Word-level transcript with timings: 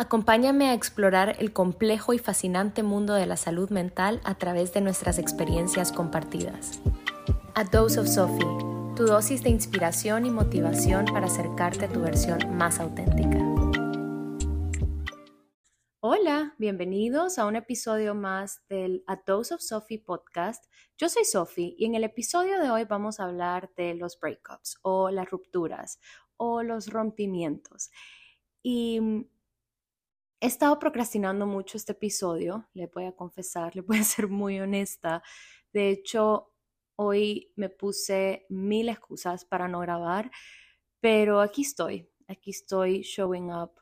Acompáñame 0.00 0.70
a 0.70 0.72
explorar 0.72 1.36
el 1.40 1.52
complejo 1.52 2.14
y 2.14 2.18
fascinante 2.18 2.82
mundo 2.82 3.12
de 3.12 3.26
la 3.26 3.36
salud 3.36 3.68
mental 3.68 4.22
a 4.24 4.34
través 4.36 4.72
de 4.72 4.80
nuestras 4.80 5.18
experiencias 5.18 5.92
compartidas. 5.92 6.80
A 7.54 7.64
Dose 7.64 8.00
of 8.00 8.08
Sophie, 8.08 8.46
tu 8.96 9.04
dosis 9.04 9.42
de 9.42 9.50
inspiración 9.50 10.24
y 10.24 10.30
motivación 10.30 11.04
para 11.04 11.26
acercarte 11.26 11.84
a 11.84 11.88
tu 11.90 12.00
versión 12.00 12.38
más 12.56 12.80
auténtica. 12.80 13.36
Hola, 16.00 16.54
bienvenidos 16.56 17.38
a 17.38 17.44
un 17.44 17.56
episodio 17.56 18.14
más 18.14 18.66
del 18.70 19.04
A 19.06 19.16
Dose 19.26 19.52
of 19.52 19.60
Sophie 19.60 19.98
podcast. 19.98 20.64
Yo 20.96 21.10
soy 21.10 21.26
Sophie 21.26 21.74
y 21.76 21.84
en 21.84 21.94
el 21.94 22.04
episodio 22.04 22.58
de 22.58 22.70
hoy 22.70 22.86
vamos 22.86 23.20
a 23.20 23.24
hablar 23.24 23.70
de 23.76 23.96
los 23.96 24.18
breakups 24.18 24.78
o 24.80 25.10
las 25.10 25.28
rupturas 25.28 26.00
o 26.38 26.62
los 26.62 26.86
rompimientos. 26.86 27.90
Y 28.62 29.26
He 30.42 30.46
estado 30.46 30.78
procrastinando 30.78 31.46
mucho 31.46 31.76
este 31.76 31.92
episodio, 31.92 32.66
le 32.72 32.86
voy 32.86 33.04
a 33.04 33.12
confesar, 33.12 33.76
le 33.76 33.82
voy 33.82 33.98
a 33.98 34.04
ser 34.04 34.26
muy 34.26 34.58
honesta. 34.58 35.22
De 35.70 35.90
hecho, 35.90 36.54
hoy 36.96 37.52
me 37.56 37.68
puse 37.68 38.46
mil 38.48 38.88
excusas 38.88 39.44
para 39.44 39.68
no 39.68 39.80
grabar, 39.80 40.30
pero 40.98 41.40
aquí 41.42 41.60
estoy, 41.60 42.08
aquí 42.26 42.52
estoy 42.52 43.02
showing 43.02 43.52
up 43.52 43.72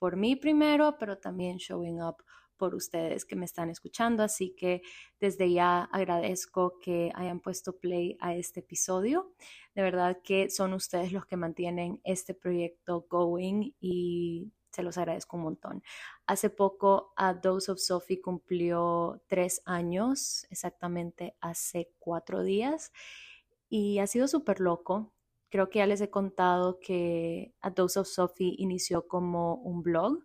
por 0.00 0.16
mí 0.16 0.34
primero, 0.34 0.96
pero 0.98 1.18
también 1.18 1.58
showing 1.58 2.02
up 2.02 2.16
por 2.56 2.74
ustedes 2.74 3.24
que 3.24 3.36
me 3.36 3.44
están 3.44 3.70
escuchando. 3.70 4.24
Así 4.24 4.56
que 4.56 4.82
desde 5.20 5.52
ya 5.52 5.84
agradezco 5.84 6.80
que 6.80 7.12
hayan 7.14 7.38
puesto 7.38 7.78
play 7.78 8.16
a 8.20 8.34
este 8.34 8.58
episodio. 8.58 9.34
De 9.76 9.82
verdad 9.82 10.18
que 10.24 10.50
son 10.50 10.72
ustedes 10.72 11.12
los 11.12 11.26
que 11.26 11.36
mantienen 11.36 12.00
este 12.02 12.34
proyecto 12.34 13.06
going 13.08 13.70
y 13.80 14.52
se 14.72 14.82
los 14.82 14.98
agradezco 14.98 15.36
un 15.36 15.44
montón. 15.44 15.82
Hace 16.26 16.50
poco 16.50 17.12
A 17.16 17.34
Dose 17.34 17.70
of 17.70 17.78
Sophie 17.78 18.20
cumplió 18.20 19.22
tres 19.28 19.62
años, 19.64 20.46
exactamente 20.50 21.36
hace 21.40 21.92
cuatro 21.98 22.42
días, 22.42 22.92
y 23.68 23.98
ha 23.98 24.06
sido 24.06 24.28
súper 24.28 24.60
loco. 24.60 25.12
Creo 25.50 25.68
que 25.68 25.80
ya 25.80 25.86
les 25.86 26.00
he 26.00 26.10
contado 26.10 26.80
que 26.80 27.54
A 27.60 27.70
Dose 27.70 28.00
of 28.00 28.08
Sophie 28.08 28.54
inició 28.58 29.06
como 29.06 29.56
un 29.56 29.82
blog, 29.82 30.24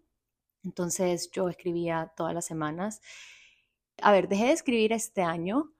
entonces 0.63 1.29
yo 1.31 1.49
escribía 1.49 2.13
todas 2.15 2.33
las 2.33 2.45
semanas. 2.45 3.01
A 4.01 4.11
ver, 4.11 4.27
dejé 4.27 4.45
de 4.45 4.51
escribir 4.53 4.93
este 4.93 5.21
año 5.21 5.73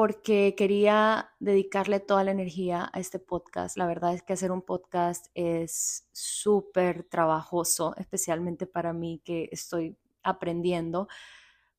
porque 0.00 0.54
quería 0.56 1.30
dedicarle 1.40 2.00
toda 2.00 2.24
la 2.24 2.30
energía 2.30 2.88
a 2.90 3.00
este 3.00 3.18
podcast. 3.18 3.76
La 3.76 3.84
verdad 3.84 4.14
es 4.14 4.22
que 4.22 4.32
hacer 4.32 4.50
un 4.50 4.62
podcast 4.62 5.26
es 5.34 6.08
súper 6.10 7.04
trabajoso, 7.04 7.94
especialmente 7.98 8.66
para 8.66 8.94
mí 8.94 9.20
que 9.26 9.50
estoy 9.52 9.98
aprendiendo. 10.22 11.06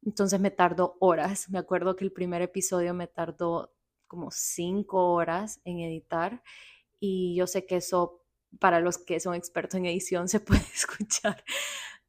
Entonces 0.05 0.39
me 0.39 0.51
tardó 0.51 0.97
horas. 0.99 1.49
Me 1.49 1.57
acuerdo 1.57 1.95
que 1.95 2.05
el 2.05 2.11
primer 2.11 2.43
episodio 2.43 2.93
me 2.93 3.07
tardó 3.07 3.73
como 4.05 4.29
cinco 4.29 5.13
horas 5.13 5.59
en 5.65 5.79
editar 5.79 6.43
y 6.99 7.33
yo 7.33 7.47
sé 7.47 7.65
que 7.65 7.77
eso 7.77 8.21
para 8.59 8.81
los 8.81 8.99
que 8.99 9.19
son 9.19 9.33
expertos 9.33 9.79
en 9.79 9.87
edición 9.87 10.27
se 10.27 10.41
puede 10.41 10.61
escuchar 10.75 11.43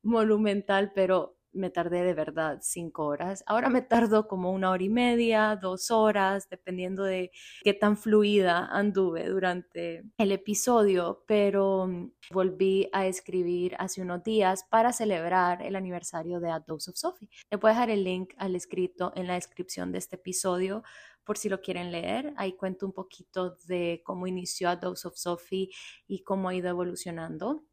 monumental, 0.03 0.93
pero 0.95 1.39
me 1.53 1.71
tardé 1.71 2.03
de 2.03 2.15
verdad 2.15 2.59
cinco 2.63 3.07
horas. 3.07 3.45
Ahora 3.47 3.69
me 3.69 3.83
tardo 3.83 4.29
como 4.29 4.53
una 4.53 4.71
hora 4.71 4.83
y 4.83 4.89
media, 4.89 5.57
dos 5.61 5.91
horas, 5.91 6.49
dependiendo 6.49 7.05
de 7.05 7.31
qué 7.63 7.75
tan 7.75 7.97
fluida 7.97 8.67
anduve 8.67 9.29
durante 9.29 10.05
el 10.19 10.33
episodio, 10.33 11.25
pero 11.27 11.87
mm, 11.87 12.13
volví 12.31 12.89
a 12.93 13.07
escribir 13.07 13.75
hace 13.79 14.03
unos 14.03 14.23
días 14.23 14.65
para 14.71 14.93
celebrar 14.93 15.63
el 15.63 15.77
aniversario 15.77 16.41
de 16.41 16.51
A 16.51 16.61
Dose 16.61 16.91
of 16.91 16.97
Sophie. 16.97 17.29
Le 17.51 17.59
puedo 17.59 17.75
dejar 17.75 17.91
el 17.91 18.05
link 18.05 18.35
al 18.37 18.57
escrito 18.57 19.13
en 19.17 19.27
la 19.27 19.35
descripción 19.35 19.93
de 19.93 19.99
este 19.99 20.17
episodio 20.17 20.83
por 21.25 21.39
si 21.39 21.49
lo 21.49 21.61
quieren 21.61 21.93
leer. 21.93 22.33
Ahí 22.37 22.55
cuento 22.55 22.87
un 22.87 22.93
poquito 22.93 23.57
de 23.67 24.03
cómo 24.05 24.27
inició 24.27 24.69
A 24.69 24.77
Dose 24.77 25.07
of 25.07 25.17
Sophie 25.17 25.71
y 26.07 26.23
cómo 26.23 26.49
ha 26.49 26.55
ido 26.55 26.69
evolucionando 26.69 27.65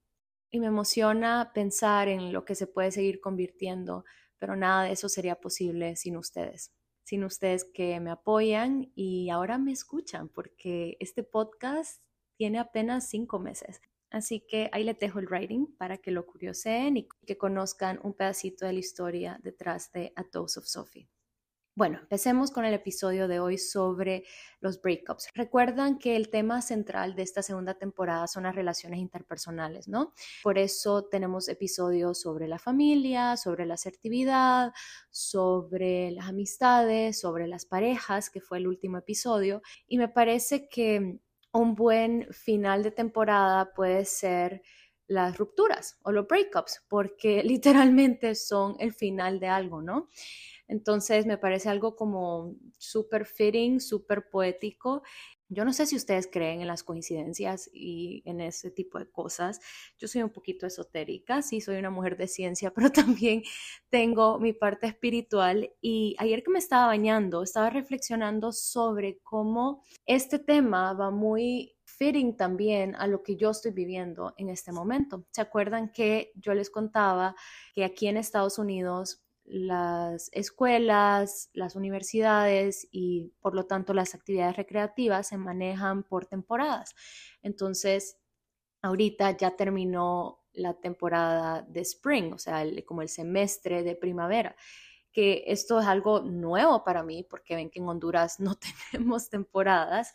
y 0.51 0.59
me 0.59 0.67
emociona 0.67 1.51
pensar 1.53 2.07
en 2.07 2.33
lo 2.33 2.45
que 2.45 2.55
se 2.55 2.67
puede 2.67 2.91
seguir 2.91 3.19
convirtiendo, 3.19 4.05
pero 4.37 4.55
nada 4.55 4.83
de 4.83 4.93
eso 4.93 5.09
sería 5.09 5.39
posible 5.39 5.95
sin 5.95 6.17
ustedes, 6.17 6.73
sin 7.03 7.23
ustedes 7.23 7.65
que 7.65 7.99
me 7.99 8.11
apoyan 8.11 8.91
y 8.95 9.29
ahora 9.29 9.57
me 9.57 9.71
escuchan, 9.71 10.29
porque 10.29 10.97
este 10.99 11.23
podcast 11.23 12.01
tiene 12.37 12.59
apenas 12.59 13.09
cinco 13.09 13.39
meses. 13.39 13.81
Así 14.11 14.39
que 14.47 14.69
ahí 14.71 14.83
les 14.83 14.97
dejo 14.97 15.19
el 15.19 15.27
writing 15.27 15.67
para 15.77 15.97
que 15.97 16.11
lo 16.11 16.25
curioseen 16.25 16.97
y 16.97 17.07
que 17.27 17.37
conozcan 17.37 17.99
un 18.03 18.13
pedacito 18.13 18.65
de 18.65 18.73
la 18.73 18.79
historia 18.79 19.39
detrás 19.43 19.91
de 19.91 20.13
A 20.15 20.23
Dose 20.23 20.59
of 20.59 20.65
Sophie. 20.65 21.09
Bueno, 21.79 21.99
empecemos 22.01 22.51
con 22.51 22.65
el 22.65 22.73
episodio 22.73 23.29
de 23.29 23.39
hoy 23.39 23.57
sobre 23.57 24.25
los 24.59 24.81
breakups. 24.81 25.29
Recuerdan 25.33 25.97
que 25.97 26.17
el 26.17 26.29
tema 26.29 26.61
central 26.61 27.15
de 27.15 27.21
esta 27.21 27.41
segunda 27.41 27.73
temporada 27.73 28.27
son 28.27 28.43
las 28.43 28.53
relaciones 28.53 28.99
interpersonales, 28.99 29.87
¿no? 29.87 30.13
Por 30.43 30.57
eso 30.57 31.05
tenemos 31.05 31.47
episodios 31.47 32.19
sobre 32.19 32.49
la 32.49 32.59
familia, 32.59 33.37
sobre 33.37 33.65
la 33.65 33.75
asertividad, 33.75 34.73
sobre 35.09 36.11
las 36.11 36.27
amistades, 36.27 37.17
sobre 37.17 37.47
las 37.47 37.65
parejas, 37.65 38.29
que 38.29 38.41
fue 38.41 38.57
el 38.57 38.67
último 38.67 38.97
episodio. 38.97 39.61
Y 39.87 39.99
me 39.99 40.09
parece 40.09 40.67
que 40.67 41.21
un 41.53 41.75
buen 41.75 42.27
final 42.33 42.83
de 42.83 42.91
temporada 42.91 43.73
puede 43.73 44.03
ser 44.03 44.63
las 45.07 45.37
rupturas 45.37 45.97
o 46.03 46.11
los 46.11 46.27
breakups, 46.27 46.83
porque 46.89 47.41
literalmente 47.45 48.35
son 48.35 48.75
el 48.79 48.93
final 48.93 49.39
de 49.39 49.47
algo, 49.47 49.81
¿no? 49.81 50.09
Entonces 50.69 51.25
me 51.25 51.37
parece 51.37 51.67
algo 51.67 51.95
como 51.95 52.55
súper 52.77 53.25
fitting, 53.25 53.81
súper 53.81 54.29
poético. 54.29 55.01
Yo 55.51 55.65
no 55.65 55.73
sé 55.73 55.87
si 55.87 55.95
ustedes 55.95 56.29
creen 56.31 56.61
en 56.61 56.67
las 56.67 56.83
coincidencias 56.83 57.71
y 57.73 58.21
en 58.25 58.39
ese 58.39 58.69
tipo 58.69 58.99
de 58.99 59.09
cosas. 59.09 59.59
Yo 59.97 60.07
soy 60.07 60.21
un 60.21 60.29
poquito 60.29 60.67
esotérica, 60.67 61.41
sí, 61.41 61.59
soy 61.59 61.77
una 61.77 61.89
mujer 61.89 62.17
de 62.17 62.27
ciencia, 62.27 62.71
pero 62.75 62.91
también 62.91 63.41
tengo 63.89 64.39
mi 64.39 64.53
parte 64.53 64.85
espiritual. 64.85 65.71
Y 65.81 66.15
ayer 66.19 66.43
que 66.43 66.51
me 66.51 66.59
estaba 66.59 66.85
bañando, 66.85 67.41
estaba 67.41 67.71
reflexionando 67.71 68.51
sobre 68.51 69.19
cómo 69.23 69.83
este 70.05 70.37
tema 70.37 70.93
va 70.93 71.09
muy 71.09 71.75
fitting 71.83 72.37
también 72.37 72.95
a 72.95 73.07
lo 73.07 73.23
que 73.23 73.35
yo 73.35 73.49
estoy 73.49 73.71
viviendo 73.71 74.35
en 74.37 74.49
este 74.49 74.71
momento. 74.71 75.25
¿Se 75.31 75.41
acuerdan 75.41 75.91
que 75.91 76.31
yo 76.35 76.53
les 76.53 76.69
contaba 76.69 77.35
que 77.73 77.83
aquí 77.83 78.07
en 78.07 78.17
Estados 78.17 78.59
Unidos 78.59 79.25
las 79.49 80.29
escuelas, 80.31 81.49
las 81.53 81.75
universidades 81.75 82.87
y 82.91 83.33
por 83.41 83.55
lo 83.55 83.65
tanto 83.65 83.93
las 83.93 84.13
actividades 84.13 84.55
recreativas 84.55 85.27
se 85.27 85.37
manejan 85.37 86.03
por 86.03 86.27
temporadas. 86.27 86.95
Entonces, 87.41 88.17
ahorita 88.83 89.35
ya 89.37 89.55
terminó 89.55 90.43
la 90.53 90.75
temporada 90.75 91.63
de 91.63 91.81
spring, 91.81 92.33
o 92.33 92.37
sea, 92.37 92.63
como 92.85 93.01
el 93.01 93.09
semestre 93.09 93.81
de 93.81 93.95
primavera, 93.95 94.55
que 95.11 95.43
esto 95.47 95.79
es 95.79 95.87
algo 95.87 96.21
nuevo 96.21 96.83
para 96.83 97.01
mí 97.01 97.23
porque 97.27 97.55
ven 97.55 97.71
que 97.71 97.79
en 97.79 97.87
Honduras 97.87 98.39
no 98.39 98.55
tenemos 98.91 99.29
temporadas. 99.29 100.13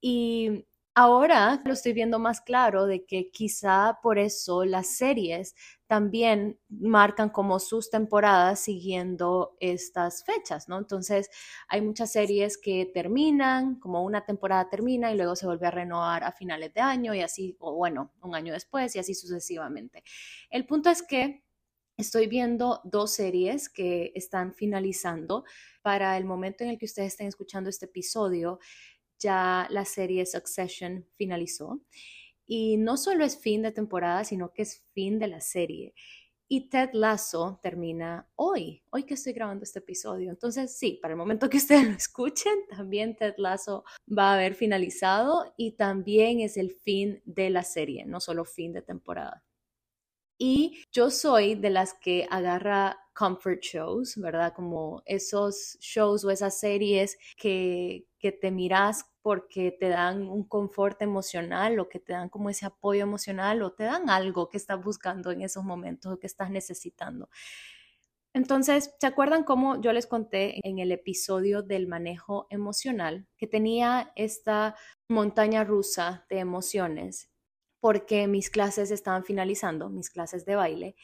Y 0.00 0.66
Ahora 0.98 1.60
lo 1.66 1.74
estoy 1.74 1.92
viendo 1.92 2.18
más 2.18 2.40
claro 2.40 2.86
de 2.86 3.04
que 3.04 3.30
quizá 3.30 3.98
por 4.02 4.18
eso 4.18 4.64
las 4.64 4.96
series 4.96 5.54
también 5.86 6.58
marcan 6.70 7.28
como 7.28 7.58
sus 7.58 7.90
temporadas 7.90 8.60
siguiendo 8.60 9.58
estas 9.60 10.24
fechas, 10.24 10.70
¿no? 10.70 10.78
Entonces 10.78 11.28
hay 11.68 11.82
muchas 11.82 12.12
series 12.12 12.56
que 12.56 12.90
terminan, 12.94 13.78
como 13.78 14.04
una 14.04 14.24
temporada 14.24 14.70
termina 14.70 15.12
y 15.12 15.18
luego 15.18 15.36
se 15.36 15.44
vuelve 15.44 15.66
a 15.66 15.70
renovar 15.70 16.24
a 16.24 16.32
finales 16.32 16.72
de 16.72 16.80
año 16.80 17.14
y 17.14 17.20
así, 17.20 17.54
o 17.60 17.74
bueno, 17.74 18.14
un 18.22 18.34
año 18.34 18.54
después 18.54 18.96
y 18.96 18.98
así 18.98 19.14
sucesivamente. 19.14 20.02
El 20.48 20.64
punto 20.64 20.88
es 20.88 21.02
que 21.02 21.44
estoy 21.98 22.26
viendo 22.26 22.80
dos 22.84 23.12
series 23.12 23.68
que 23.68 24.12
están 24.14 24.54
finalizando 24.54 25.44
para 25.82 26.16
el 26.16 26.24
momento 26.24 26.64
en 26.64 26.70
el 26.70 26.78
que 26.78 26.86
ustedes 26.86 27.08
estén 27.08 27.26
escuchando 27.26 27.70
este 27.70 27.86
episodio 27.86 28.58
ya 29.18 29.66
la 29.70 29.84
serie 29.84 30.26
Succession 30.26 31.06
finalizó. 31.16 31.80
Y 32.46 32.76
no 32.76 32.96
solo 32.96 33.24
es 33.24 33.38
fin 33.38 33.62
de 33.62 33.72
temporada, 33.72 34.24
sino 34.24 34.52
que 34.52 34.62
es 34.62 34.84
fin 34.92 35.18
de 35.18 35.26
la 35.26 35.40
serie. 35.40 35.94
Y 36.48 36.68
Ted 36.68 36.90
Lasso 36.92 37.58
termina 37.60 38.28
hoy, 38.36 38.84
hoy 38.90 39.02
que 39.02 39.14
estoy 39.14 39.32
grabando 39.32 39.64
este 39.64 39.80
episodio. 39.80 40.30
Entonces, 40.30 40.78
sí, 40.78 40.98
para 41.02 41.12
el 41.12 41.18
momento 41.18 41.50
que 41.50 41.56
ustedes 41.56 41.84
lo 41.84 41.96
escuchen, 41.96 42.54
también 42.70 43.16
Ted 43.16 43.34
Lasso 43.38 43.84
va 44.06 44.30
a 44.30 44.34
haber 44.34 44.54
finalizado 44.54 45.52
y 45.56 45.72
también 45.72 46.38
es 46.40 46.56
el 46.56 46.70
fin 46.70 47.20
de 47.24 47.50
la 47.50 47.64
serie, 47.64 48.04
no 48.06 48.20
solo 48.20 48.44
fin 48.44 48.72
de 48.72 48.82
temporada. 48.82 49.42
Y 50.38 50.84
yo 50.92 51.10
soy 51.10 51.54
de 51.54 51.70
las 51.70 51.94
que 51.94 52.26
agarra 52.30 52.98
comfort 53.14 53.62
shows, 53.62 54.16
¿verdad? 54.16 54.52
Como 54.54 55.02
esos 55.06 55.78
shows 55.80 56.24
o 56.24 56.30
esas 56.30 56.60
series 56.60 57.16
que, 57.36 58.06
que 58.18 58.32
te 58.32 58.50
miras 58.50 59.06
porque 59.22 59.72
te 59.72 59.88
dan 59.88 60.28
un 60.28 60.44
confort 60.44 61.00
emocional 61.00 61.80
o 61.80 61.88
que 61.88 61.98
te 61.98 62.12
dan 62.12 62.28
como 62.28 62.50
ese 62.50 62.66
apoyo 62.66 63.02
emocional 63.02 63.62
o 63.62 63.72
te 63.72 63.84
dan 63.84 64.10
algo 64.10 64.48
que 64.48 64.58
estás 64.58 64.82
buscando 64.82 65.30
en 65.30 65.40
esos 65.40 65.64
momentos 65.64 66.12
o 66.12 66.18
que 66.18 66.26
estás 66.26 66.50
necesitando. 66.50 67.30
Entonces, 68.34 68.94
¿se 69.00 69.06
acuerdan 69.06 69.44
cómo 69.44 69.80
yo 69.80 69.94
les 69.94 70.06
conté 70.06 70.60
en 70.68 70.78
el 70.78 70.92
episodio 70.92 71.62
del 71.62 71.86
manejo 71.88 72.46
emocional 72.50 73.26
que 73.38 73.46
tenía 73.46 74.12
esta 74.14 74.76
montaña 75.08 75.64
rusa 75.64 76.26
de 76.28 76.40
emociones 76.40 77.30
porque 77.86 78.26
mis 78.26 78.50
clases 78.50 78.90
estaban 78.90 79.22
finalizando, 79.22 79.88
mis 79.88 80.10
clases 80.10 80.44
de 80.44 80.56
baile, 80.56 80.96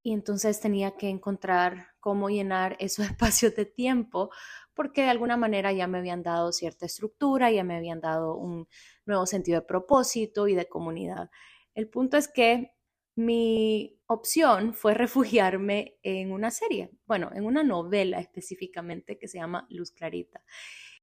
y 0.00 0.12
entonces 0.12 0.60
tenía 0.60 0.92
que 0.96 1.08
encontrar 1.08 1.88
cómo 1.98 2.30
llenar 2.30 2.76
esos 2.78 3.04
espacios 3.04 3.56
de 3.56 3.66
tiempo 3.66 4.30
porque 4.72 5.02
de 5.02 5.08
alguna 5.08 5.36
manera 5.36 5.72
ya 5.72 5.88
me 5.88 5.98
habían 5.98 6.22
dado 6.22 6.52
cierta 6.52 6.86
estructura, 6.86 7.50
ya 7.50 7.64
me 7.64 7.74
habían 7.74 8.00
dado 8.00 8.36
un 8.36 8.68
nuevo 9.06 9.26
sentido 9.26 9.58
de 9.60 9.66
propósito 9.66 10.46
y 10.46 10.54
de 10.54 10.68
comunidad. 10.68 11.32
El 11.74 11.88
punto 11.88 12.16
es 12.16 12.28
que 12.28 12.76
mi 13.16 14.00
opción 14.06 14.72
fue 14.72 14.94
refugiarme 14.94 15.98
en 16.04 16.30
una 16.30 16.52
serie, 16.52 16.92
bueno, 17.06 17.32
en 17.34 17.44
una 17.44 17.64
novela 17.64 18.20
específicamente 18.20 19.18
que 19.18 19.26
se 19.26 19.38
llama 19.38 19.66
Luz 19.68 19.90
Clarita. 19.90 20.44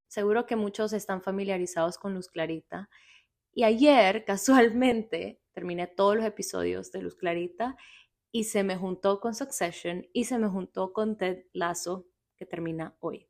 Seguro 0.07 0.45
que 0.45 0.55
muchos 0.55 0.93
están 0.93 1.21
familiarizados 1.21 1.97
con 1.97 2.13
Luz 2.13 2.29
Clarita. 2.29 2.89
Y 3.57 3.63
ayer, 3.63 4.23
casualmente, 4.25 5.41
terminé 5.51 5.87
todos 5.87 6.15
los 6.15 6.25
episodios 6.25 6.91
de 6.91 7.01
Luz 7.01 7.15
Clarita 7.15 7.75
y 8.31 8.43
se 8.43 8.63
me 8.63 8.77
juntó 8.77 9.19
con 9.19 9.33
Succession 9.33 10.05
y 10.13 10.25
se 10.25 10.37
me 10.37 10.47
juntó 10.47 10.93
con 10.93 11.17
Ted 11.17 11.45
Lasso, 11.53 12.05
que 12.35 12.45
termina 12.45 12.95
hoy. 12.99 13.27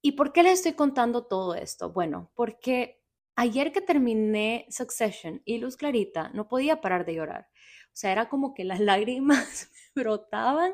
¿Y 0.00 0.12
por 0.12 0.32
qué 0.32 0.44
les 0.44 0.52
estoy 0.52 0.74
contando 0.74 1.26
todo 1.26 1.56
esto? 1.56 1.90
Bueno, 1.90 2.30
porque 2.36 3.02
ayer 3.34 3.72
que 3.72 3.80
terminé 3.80 4.64
Succession 4.70 5.42
y 5.44 5.58
Luz 5.58 5.76
Clarita, 5.76 6.28
no 6.28 6.46
podía 6.46 6.80
parar 6.80 7.04
de 7.04 7.14
llorar. 7.14 7.48
O 7.86 7.96
sea, 7.96 8.12
era 8.12 8.28
como 8.28 8.54
que 8.54 8.62
las 8.62 8.78
lágrimas 8.80 9.72
brotaban 9.96 10.72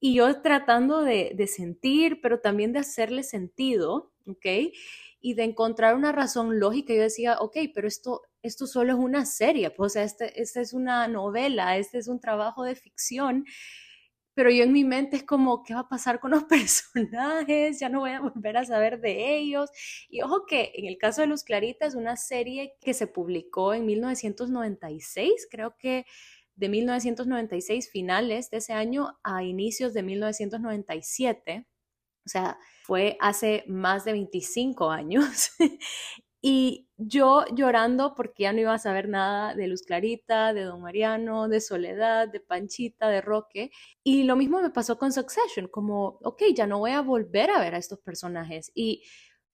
y 0.00 0.14
yo 0.14 0.42
tratando 0.42 1.02
de, 1.02 1.46
sentir, 1.46 2.20
pero 2.22 2.40
también 2.40 2.72
de 2.72 2.80
hacerle 2.80 3.22
sentido, 3.22 4.12
¿ok? 4.26 4.74
Y 5.22 5.34
de 5.34 5.44
encontrar 5.44 5.94
una 5.94 6.12
razón 6.12 6.60
lógica. 6.60 6.92
Yo 6.92 7.00
decía, 7.00 7.38
ok, 7.40 7.56
pero 7.74 7.88
esto, 7.88 8.22
esto 8.42 8.66
solo 8.66 8.92
es 8.92 8.98
una 8.98 9.24
serie, 9.24 9.70
pues, 9.70 9.92
o 9.92 9.94
sea, 9.94 10.02
esta 10.02 10.26
este 10.26 10.60
es 10.60 10.74
una 10.74 11.08
novela, 11.08 11.78
este 11.78 11.98
es 11.98 12.08
un 12.08 12.20
trabajo 12.20 12.64
de 12.64 12.74
ficción 12.74 13.46
pero 14.34 14.50
yo 14.50 14.64
en 14.64 14.72
mi 14.72 14.84
mente 14.84 15.16
es 15.16 15.24
como, 15.24 15.62
¿qué 15.62 15.74
va 15.74 15.80
a 15.80 15.88
pasar 15.88 16.18
con 16.20 16.30
los 16.30 16.44
personajes? 16.44 17.78
Ya 17.80 17.88
no 17.88 18.00
voy 18.00 18.10
a 18.12 18.20
volver 18.20 18.56
a 18.56 18.64
saber 18.64 19.00
de 19.00 19.36
ellos. 19.36 19.70
Y 20.08 20.22
ojo 20.22 20.46
que 20.46 20.72
en 20.74 20.86
el 20.86 20.98
caso 20.98 21.20
de 21.20 21.26
Luz 21.26 21.44
Clarita 21.44 21.86
es 21.86 21.94
una 21.94 22.16
serie 22.16 22.74
que 22.80 22.94
se 22.94 23.06
publicó 23.06 23.74
en 23.74 23.86
1996, 23.86 25.48
creo 25.50 25.76
que 25.78 26.06
de 26.54 26.68
1996, 26.68 27.90
finales 27.90 28.50
de 28.50 28.58
ese 28.58 28.72
año 28.72 29.18
a 29.22 29.42
inicios 29.42 29.94
de 29.94 30.02
1997. 30.02 31.66
O 32.24 32.28
sea, 32.28 32.58
fue 32.84 33.16
hace 33.20 33.64
más 33.66 34.04
de 34.04 34.12
25 34.12 34.90
años. 34.90 35.50
Y 36.44 36.88
yo 36.96 37.44
llorando 37.54 38.16
porque 38.16 38.42
ya 38.42 38.52
no 38.52 38.58
iba 38.58 38.74
a 38.74 38.78
saber 38.78 39.08
nada 39.08 39.54
de 39.54 39.68
Luz 39.68 39.82
Clarita, 39.82 40.52
de 40.52 40.64
Don 40.64 40.82
Mariano, 40.82 41.46
de 41.46 41.60
Soledad, 41.60 42.26
de 42.28 42.40
Panchita, 42.40 43.08
de 43.08 43.20
Roque. 43.20 43.70
Y 44.02 44.24
lo 44.24 44.34
mismo 44.34 44.60
me 44.60 44.70
pasó 44.70 44.98
con 44.98 45.12
Succession, 45.12 45.68
como, 45.68 46.18
ok, 46.24 46.42
ya 46.52 46.66
no 46.66 46.80
voy 46.80 46.90
a 46.90 47.00
volver 47.00 47.50
a 47.50 47.60
ver 47.60 47.76
a 47.76 47.78
estos 47.78 48.00
personajes. 48.00 48.72
Y 48.74 49.04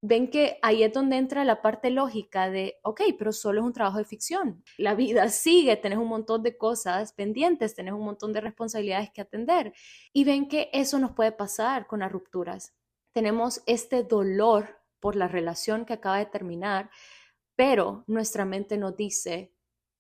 ven 0.00 0.30
que 0.30 0.58
ahí 0.62 0.82
es 0.82 0.92
donde 0.92 1.16
entra 1.16 1.44
la 1.44 1.60
parte 1.60 1.90
lógica 1.90 2.50
de, 2.50 2.78
ok, 2.82 3.02
pero 3.18 3.32
solo 3.32 3.60
es 3.60 3.66
un 3.66 3.72
trabajo 3.72 3.98
de 3.98 4.04
ficción. 4.04 4.62
La 4.76 4.94
vida 4.94 5.28
sigue, 5.30 5.76
tenés 5.76 5.98
un 5.98 6.08
montón 6.08 6.42
de 6.42 6.56
cosas 6.56 7.12
pendientes, 7.12 7.74
tenés 7.74 7.94
un 7.94 8.04
montón 8.04 8.32
de 8.32 8.40
responsabilidades 8.40 9.10
que 9.10 9.20
atender. 9.20 9.72
Y 10.12 10.24
ven 10.24 10.48
que 10.48 10.70
eso 10.72 10.98
nos 10.98 11.12
puede 11.12 11.32
pasar 11.32 11.86
con 11.86 12.00
las 12.00 12.12
rupturas. 12.12 12.74
Tenemos 13.12 13.62
este 13.66 14.04
dolor 14.04 14.80
por 15.00 15.16
la 15.16 15.28
relación 15.28 15.84
que 15.84 15.94
acaba 15.94 16.18
de 16.18 16.26
terminar, 16.26 16.90
pero 17.56 18.04
nuestra 18.06 18.44
mente 18.44 18.78
nos 18.78 18.96
dice, 18.96 19.52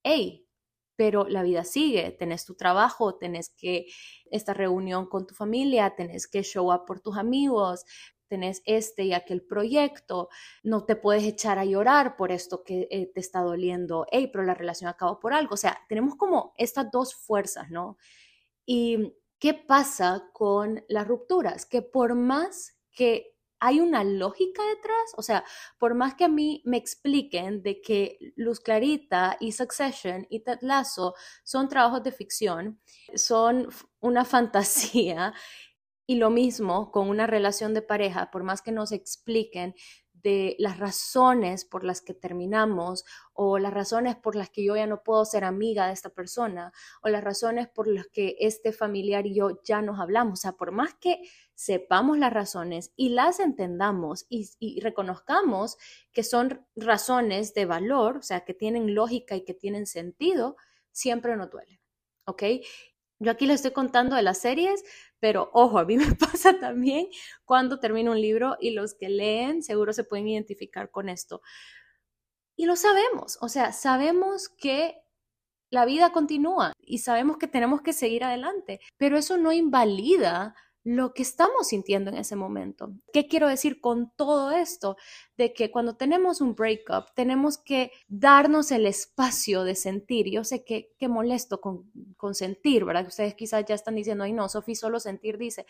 hey, 0.02 0.48
pero 0.96 1.28
la 1.28 1.44
vida 1.44 1.62
sigue, 1.62 2.10
tenés 2.10 2.44
tu 2.44 2.56
trabajo, 2.56 3.14
tenés 3.16 3.50
que 3.50 3.86
esta 4.32 4.52
reunión 4.52 5.06
con 5.06 5.26
tu 5.28 5.34
familia, 5.34 5.94
tenés 5.94 6.26
que 6.26 6.42
show 6.42 6.72
up 6.72 6.86
por 6.86 7.00
tus 7.00 7.16
amigos, 7.16 7.84
tenés 8.28 8.62
este 8.66 9.04
y 9.04 9.12
aquel 9.12 9.42
proyecto, 9.42 10.28
no 10.62 10.84
te 10.84 10.96
puedes 10.96 11.24
echar 11.24 11.58
a 11.58 11.64
llorar 11.64 12.16
por 12.16 12.32
esto 12.32 12.62
que 12.64 12.88
eh, 12.90 13.10
te 13.12 13.20
está 13.20 13.40
doliendo, 13.40 14.06
hey, 14.10 14.28
pero 14.32 14.44
la 14.44 14.54
relación 14.54 14.88
acabó 14.88 15.18
por 15.18 15.32
algo, 15.32 15.54
o 15.54 15.58
sea, 15.58 15.78
tenemos 15.88 16.14
como 16.16 16.52
estas 16.56 16.90
dos 16.90 17.14
fuerzas, 17.14 17.70
¿no? 17.70 17.96
Y 18.66 19.14
¿qué 19.38 19.54
pasa 19.54 20.28
con 20.32 20.84
las 20.88 21.06
rupturas? 21.08 21.66
Que 21.66 21.82
por 21.82 22.14
más 22.14 22.76
que 22.92 23.34
hay 23.60 23.80
una 23.80 24.04
lógica 24.04 24.62
detrás, 24.64 25.12
o 25.16 25.22
sea, 25.22 25.44
por 25.78 25.94
más 25.94 26.14
que 26.14 26.24
a 26.24 26.28
mí 26.28 26.62
me 26.64 26.76
expliquen 26.76 27.62
de 27.62 27.80
que 27.80 28.18
Luz 28.36 28.60
Clarita 28.60 29.36
y 29.40 29.52
Succession 29.52 30.26
y 30.30 30.40
Ted 30.40 30.58
Lasso 30.60 31.14
son 31.44 31.68
trabajos 31.68 32.02
de 32.02 32.12
ficción, 32.12 32.80
son 33.14 33.68
una 34.00 34.24
fantasía, 34.24 35.34
y 36.08 36.16
lo 36.16 36.30
mismo 36.30 36.90
con 36.90 37.10
una 37.10 37.26
relación 37.26 37.74
de 37.74 37.82
pareja, 37.82 38.30
por 38.30 38.42
más 38.42 38.62
que 38.62 38.72
nos 38.72 38.92
expliquen 38.92 39.74
de 40.14 40.56
las 40.58 40.78
razones 40.78 41.66
por 41.66 41.84
las 41.84 42.00
que 42.00 42.14
terminamos 42.14 43.04
o 43.34 43.58
las 43.58 43.74
razones 43.74 44.16
por 44.16 44.34
las 44.34 44.48
que 44.48 44.64
yo 44.64 44.74
ya 44.74 44.86
no 44.86 45.02
puedo 45.02 45.26
ser 45.26 45.44
amiga 45.44 45.86
de 45.86 45.92
esta 45.92 46.08
persona 46.08 46.72
o 47.02 47.10
las 47.10 47.22
razones 47.22 47.68
por 47.68 47.86
las 47.86 48.06
que 48.06 48.36
este 48.40 48.72
familiar 48.72 49.26
y 49.26 49.34
yo 49.34 49.60
ya 49.62 49.82
nos 49.82 50.00
hablamos. 50.00 50.38
O 50.38 50.42
sea, 50.42 50.52
por 50.52 50.72
más 50.72 50.94
que 50.94 51.20
sepamos 51.54 52.16
las 52.16 52.32
razones 52.32 52.90
y 52.96 53.10
las 53.10 53.38
entendamos 53.38 54.24
y, 54.30 54.80
reconozcamos 54.80 55.76
que 56.10 56.22
son 56.22 56.66
razones 56.74 57.52
de 57.52 57.66
valor, 57.66 58.16
o 58.16 58.22
sea, 58.22 58.46
que 58.46 58.54
tienen 58.54 58.94
lógica 58.94 59.36
y 59.36 59.44
que 59.44 59.54
tienen 59.54 59.86
sentido, 59.86 60.56
siempre 60.90 61.36
nos 61.36 61.50
duele. 61.50 61.82
¿Ok? 62.24 62.42
Yo 63.20 63.32
aquí 63.32 63.46
les 63.46 63.56
estoy 63.56 63.72
contando 63.72 64.14
de 64.16 64.22
las 64.22 64.38
series, 64.38 64.84
pero 65.18 65.50
ojo, 65.52 65.78
a 65.78 65.84
mí 65.84 65.96
me 65.98 66.14
pasa 66.14 66.58
también 66.58 67.08
cuando 67.44 67.80
termino 67.80 68.12
un 68.12 68.20
libro 68.20 68.56
y 68.60 68.70
los 68.70 68.94
que 68.94 69.08
leen 69.08 69.62
seguro 69.62 69.92
se 69.92 70.04
pueden 70.04 70.28
identificar 70.28 70.90
con 70.90 71.08
esto. 71.08 71.42
Y 72.56 72.66
lo 72.66 72.76
sabemos, 72.76 73.38
o 73.40 73.48
sea, 73.48 73.72
sabemos 73.72 74.48
que 74.48 74.96
la 75.70 75.84
vida 75.84 76.12
continúa 76.12 76.72
y 76.80 76.98
sabemos 76.98 77.36
que 77.36 77.46
tenemos 77.46 77.82
que 77.82 77.92
seguir 77.92 78.24
adelante, 78.24 78.80
pero 78.96 79.18
eso 79.18 79.36
no 79.36 79.52
invalida 79.52 80.54
lo 80.84 81.12
que 81.12 81.22
estamos 81.22 81.68
sintiendo 81.68 82.10
en 82.10 82.16
ese 82.16 82.36
momento. 82.36 82.92
¿Qué 83.12 83.26
quiero 83.26 83.48
decir 83.48 83.80
con 83.80 84.10
todo 84.16 84.52
esto? 84.52 84.96
De 85.36 85.52
que 85.52 85.70
cuando 85.70 85.96
tenemos 85.96 86.40
un 86.40 86.54
breakup, 86.54 87.12
tenemos 87.14 87.58
que 87.58 87.92
darnos 88.06 88.70
el 88.70 88.86
espacio 88.86 89.64
de 89.64 89.74
sentir. 89.74 90.30
Yo 90.30 90.44
sé 90.44 90.64
que, 90.64 90.94
que 90.98 91.08
molesto 91.08 91.60
con, 91.60 91.90
con, 92.16 92.34
sentir, 92.34 92.84
¿verdad? 92.84 93.06
Ustedes 93.06 93.34
quizás 93.34 93.64
ya 93.66 93.74
están 93.74 93.96
diciendo, 93.96 94.24
ay 94.24 94.32
no, 94.32 94.48
Sofía, 94.48 94.76
solo 94.76 95.00
sentir 95.00 95.36
dice, 95.36 95.66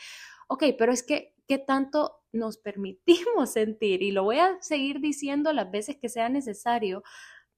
ok, 0.47 0.65
pero 0.79 0.93
es 0.93 1.03
que, 1.03 1.35
¿qué 1.47 1.59
tanto 1.59 2.21
nos 2.33 2.59
permitimos 2.59 3.51
sentir? 3.53 4.03
Y 4.03 4.13
lo 4.13 4.25
voy 4.25 4.39
a 4.39 4.59
seguir 4.61 5.01
diciendo 5.01 5.53
las 5.53 5.71
veces 5.71 5.97
que 5.97 6.09
sea 6.09 6.29
necesario. 6.29 7.03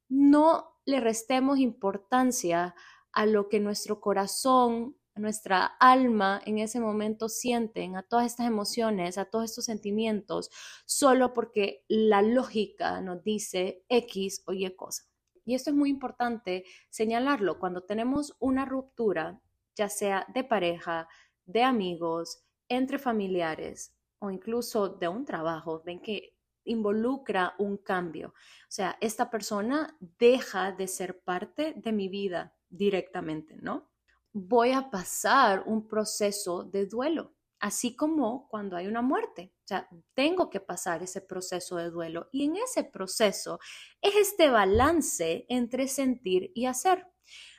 No 0.08 0.76
le 0.84 1.00
restemos 1.00 1.58
importancia 1.58 2.74
a 3.12 3.26
lo 3.26 3.48
que 3.48 3.60
nuestro 3.60 4.00
corazón 4.00 4.96
nuestra 5.20 5.64
alma 5.64 6.40
en 6.44 6.58
ese 6.58 6.80
momento 6.80 7.28
sienten, 7.28 7.96
a 7.96 8.02
todas 8.02 8.26
estas 8.26 8.46
emociones, 8.46 9.18
a 9.18 9.26
todos 9.26 9.44
estos 9.44 9.66
sentimientos, 9.66 10.50
solo 10.86 11.32
porque 11.32 11.84
la 11.88 12.22
lógica 12.22 13.00
nos 13.00 13.22
dice 13.22 13.84
X 13.88 14.42
o 14.46 14.52
Y 14.52 14.68
cosa. 14.76 15.04
Y 15.44 15.54
esto 15.54 15.70
es 15.70 15.76
muy 15.76 15.90
importante 15.90 16.64
señalarlo 16.90 17.58
cuando 17.58 17.82
tenemos 17.82 18.36
una 18.40 18.64
ruptura, 18.64 19.40
ya 19.74 19.88
sea 19.88 20.26
de 20.34 20.44
pareja, 20.44 21.08
de 21.44 21.62
amigos, 21.62 22.44
entre 22.68 22.98
familiares 22.98 23.94
o 24.20 24.30
incluso 24.30 24.88
de 24.88 25.08
un 25.08 25.24
trabajo, 25.24 25.82
ven 25.84 26.00
que 26.00 26.36
involucra 26.64 27.54
un 27.58 27.78
cambio. 27.78 28.28
O 28.28 28.70
sea, 28.70 28.96
esta 29.00 29.30
persona 29.30 29.96
deja 30.18 30.72
de 30.72 30.86
ser 30.86 31.20
parte 31.22 31.74
de 31.76 31.92
mi 31.92 32.08
vida 32.08 32.54
directamente, 32.68 33.56
¿no? 33.56 33.89
Voy 34.32 34.72
a 34.72 34.90
pasar 34.90 35.64
un 35.66 35.88
proceso 35.88 36.64
de 36.64 36.86
duelo, 36.86 37.34
así 37.58 37.96
como 37.96 38.48
cuando 38.48 38.76
hay 38.76 38.86
una 38.86 39.02
muerte. 39.02 39.52
O 39.64 39.66
sea, 39.66 39.88
tengo 40.14 40.50
que 40.50 40.60
pasar 40.60 41.02
ese 41.02 41.20
proceso 41.20 41.76
de 41.76 41.90
duelo 41.90 42.28
y 42.32 42.44
en 42.44 42.56
ese 42.56 42.84
proceso 42.84 43.58
es 44.00 44.14
este 44.16 44.48
balance 44.50 45.46
entre 45.48 45.88
sentir 45.88 46.52
y 46.54 46.66
hacer. 46.66 47.06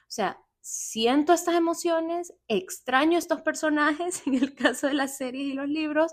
O 0.07 0.13
sea, 0.13 0.43
siento 0.61 1.33
estas 1.33 1.55
emociones, 1.55 2.33
extraño 2.47 3.17
estos 3.17 3.41
personajes 3.41 4.23
en 4.27 4.35
el 4.35 4.55
caso 4.55 4.87
de 4.87 4.93
las 4.93 5.17
series 5.17 5.47
y 5.47 5.53
los 5.53 5.67
libros, 5.67 6.11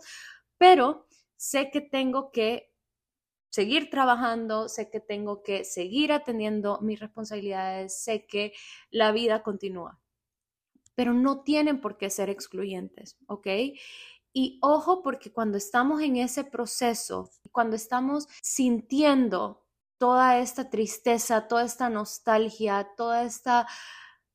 pero 0.57 1.07
sé 1.37 1.71
que 1.71 1.81
tengo 1.81 2.33
que 2.33 2.73
seguir 3.51 3.91
trabajando, 3.91 4.69
sé 4.69 4.91
que 4.91 5.01
tengo 5.01 5.43
que 5.43 5.65
seguir 5.65 6.13
atendiendo 6.13 6.81
mis 6.81 7.01
responsabilidades, 7.01 8.03
sé 8.03 8.27
que 8.27 8.53
la 8.91 9.13
vida 9.13 9.43
continúa, 9.43 10.01
pero 10.99 11.15
no 11.15 11.45
tienen 11.45 11.81
por 11.81 11.97
qué 11.97 12.11
ser 12.11 12.29
excluyentes, 12.29 13.17
¿ok? 13.29 13.47
Y 14.33 14.59
ojo 14.63 15.01
porque 15.01 15.31
cuando 15.31 15.57
estamos 15.57 16.03
en 16.03 16.17
ese 16.17 16.43
proceso, 16.43 17.31
cuando 17.53 17.77
estamos 17.77 18.27
sintiendo 18.43 19.65
toda 19.97 20.41
esta 20.41 20.71
tristeza, 20.71 21.47
toda 21.47 21.63
esta 21.63 21.89
nostalgia, 21.89 22.89
toda 22.97 23.23
esta 23.23 23.69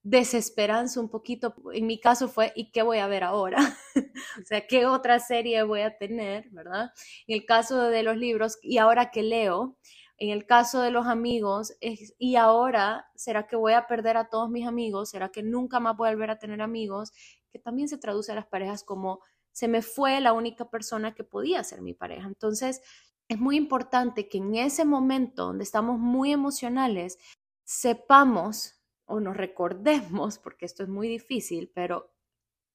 desesperanza 0.04 1.02
un 1.02 1.10
poquito, 1.10 1.54
en 1.74 1.86
mi 1.86 2.00
caso 2.00 2.30
fue, 2.30 2.54
¿y 2.56 2.72
qué 2.72 2.82
voy 2.82 3.00
a 3.00 3.08
ver 3.08 3.26
ahora? 3.26 3.58
o 4.42 4.46
sea, 4.46 4.66
¿qué 4.66 4.86
otra 4.86 5.20
serie 5.20 5.64
voy 5.64 5.82
a 5.82 5.98
tener, 5.98 6.50
verdad? 6.52 6.94
En 7.28 7.36
el 7.36 7.46
caso 7.46 7.90
de 7.90 8.04
los 8.04 8.16
libros, 8.16 8.58
¿y 8.62 8.78
ahora 8.78 9.12
que 9.12 9.22
leo? 9.22 9.76
En 10.24 10.30
el 10.30 10.46
caso 10.46 10.80
de 10.80 10.90
los 10.90 11.06
amigos, 11.08 11.76
es, 11.82 12.16
¿y 12.18 12.38
ahora 12.38 13.12
será 13.14 13.46
que 13.46 13.58
voy 13.58 13.74
a 13.74 13.88
perder 13.88 14.16
a 14.16 14.30
todos 14.30 14.50
mis 14.50 14.66
amigos? 14.66 15.10
¿Será 15.10 15.34
que 15.34 15.44
nunca 15.44 15.82
más 15.82 15.98
voy 15.98 16.08
a 16.08 16.12
volver 16.12 16.30
a 16.30 16.40
tener 16.40 16.62
amigos? 16.62 17.12
Que 17.52 17.60
también 17.60 17.90
se 17.90 17.98
traduce 17.98 18.32
a 18.32 18.36
las 18.36 18.46
parejas 18.46 18.86
como 18.86 19.20
se 19.52 19.68
me 19.68 19.82
fue 19.82 20.22
la 20.22 20.32
única 20.32 20.70
persona 20.70 21.14
que 21.14 21.26
podía 21.26 21.62
ser 21.66 21.82
mi 21.82 21.94
pareja. 21.94 22.26
Entonces, 22.26 22.82
es 23.28 23.38
muy 23.38 23.58
importante 23.58 24.30
que 24.30 24.38
en 24.38 24.56
ese 24.56 24.86
momento 24.86 25.48
donde 25.48 25.66
estamos 25.66 26.00
muy 26.00 26.32
emocionales, 26.32 27.20
sepamos 27.66 28.82
o 29.04 29.20
nos 29.20 29.36
recordemos, 29.36 30.40
porque 30.40 30.66
esto 30.66 30.84
es 30.84 30.90
muy 30.90 31.10
difícil, 31.10 31.70
pero 31.76 32.14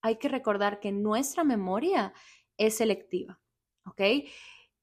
hay 0.03 0.17
que 0.17 0.29
recordar 0.29 0.79
que 0.79 0.91
nuestra 0.91 1.43
memoria 1.43 2.13
es 2.57 2.77
selectiva, 2.77 3.41
¿ok? 3.87 4.01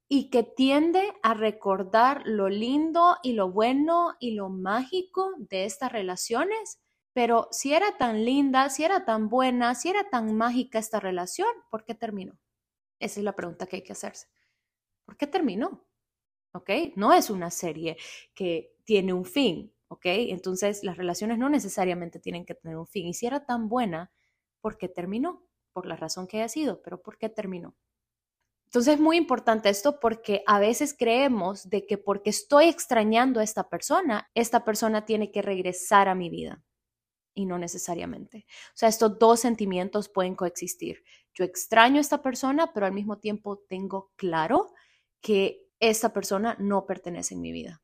Y 0.08 0.30
que 0.30 0.42
tiende 0.44 1.12
a 1.22 1.34
recordar 1.34 2.22
lo 2.26 2.48
lindo 2.48 3.16
y 3.22 3.32
lo 3.32 3.50
bueno 3.50 4.14
y 4.20 4.32
lo 4.32 4.48
mágico 4.48 5.32
de 5.38 5.64
estas 5.64 5.90
relaciones. 5.92 6.80
Pero 7.12 7.48
si 7.50 7.72
era 7.72 7.96
tan 7.96 8.24
linda, 8.24 8.68
si 8.70 8.84
era 8.84 9.04
tan 9.04 9.28
buena, 9.28 9.74
si 9.74 9.88
era 9.88 10.08
tan 10.10 10.36
mágica 10.36 10.78
esta 10.78 11.00
relación, 11.00 11.48
¿por 11.70 11.84
qué 11.84 11.94
terminó? 11.94 12.38
Esa 13.00 13.20
es 13.20 13.24
la 13.24 13.34
pregunta 13.34 13.66
que 13.66 13.76
hay 13.76 13.82
que 13.82 13.92
hacerse. 13.92 14.28
¿Por 15.04 15.16
qué 15.16 15.26
terminó? 15.26 15.86
¿Ok? 16.52 16.70
No 16.96 17.12
es 17.12 17.30
una 17.30 17.50
serie 17.50 17.96
que 18.34 18.76
tiene 18.84 19.12
un 19.12 19.24
fin, 19.24 19.74
¿ok? 19.88 20.04
Entonces 20.04 20.84
las 20.84 20.96
relaciones 20.96 21.38
no 21.38 21.48
necesariamente 21.48 22.20
tienen 22.20 22.44
que 22.44 22.54
tener 22.54 22.76
un 22.76 22.86
fin. 22.86 23.06
Y 23.06 23.14
si 23.14 23.26
era 23.26 23.44
tan 23.46 23.68
buena, 23.68 24.12
¿por 24.60 24.78
qué 24.78 24.88
terminó? 24.88 25.46
Por 25.72 25.86
la 25.86 25.96
razón 25.96 26.26
que 26.26 26.38
haya 26.38 26.48
sido, 26.48 26.82
pero 26.82 27.02
¿por 27.02 27.18
qué 27.18 27.28
terminó? 27.28 27.76
Entonces 28.76 28.96
es 28.96 29.00
muy 29.00 29.16
importante 29.16 29.70
esto 29.70 29.98
porque 30.00 30.42
a 30.46 30.58
veces 30.58 30.94
creemos 30.94 31.70
de 31.70 31.86
que 31.86 31.96
porque 31.96 32.28
estoy 32.28 32.66
extrañando 32.66 33.40
a 33.40 33.42
esta 33.42 33.70
persona, 33.70 34.30
esta 34.34 34.66
persona 34.66 35.06
tiene 35.06 35.32
que 35.32 35.40
regresar 35.40 36.08
a 36.08 36.14
mi 36.14 36.28
vida. 36.28 36.62
Y 37.32 37.46
no 37.46 37.56
necesariamente. 37.56 38.44
O 38.46 38.72
sea, 38.74 38.90
estos 38.90 39.18
dos 39.18 39.40
sentimientos 39.40 40.10
pueden 40.10 40.34
coexistir. 40.34 41.02
Yo 41.32 41.46
extraño 41.46 41.96
a 41.96 42.00
esta 42.02 42.20
persona, 42.20 42.74
pero 42.74 42.84
al 42.84 42.92
mismo 42.92 43.16
tiempo 43.16 43.64
tengo 43.66 44.12
claro 44.14 44.74
que 45.22 45.66
esta 45.80 46.12
persona 46.12 46.54
no 46.58 46.84
pertenece 46.84 47.32
en 47.32 47.40
mi 47.40 47.52
vida. 47.52 47.82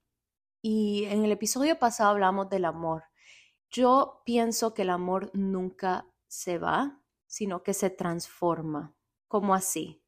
Y 0.61 1.07
en 1.07 1.25
el 1.25 1.33
episodio 1.33 1.79
pasado 1.79 2.11
hablamos 2.11 2.51
del 2.51 2.67
amor. 2.67 3.05
Yo 3.71 4.21
pienso 4.27 4.75
que 4.75 4.83
el 4.83 4.91
amor 4.91 5.31
nunca 5.33 6.07
se 6.29 6.59
va, 6.59 7.01
sino 7.27 7.63
que 7.63 7.73
se 7.73 7.89
transforma. 7.89 8.95
¿Cómo 9.27 9.55
así? 9.55 10.02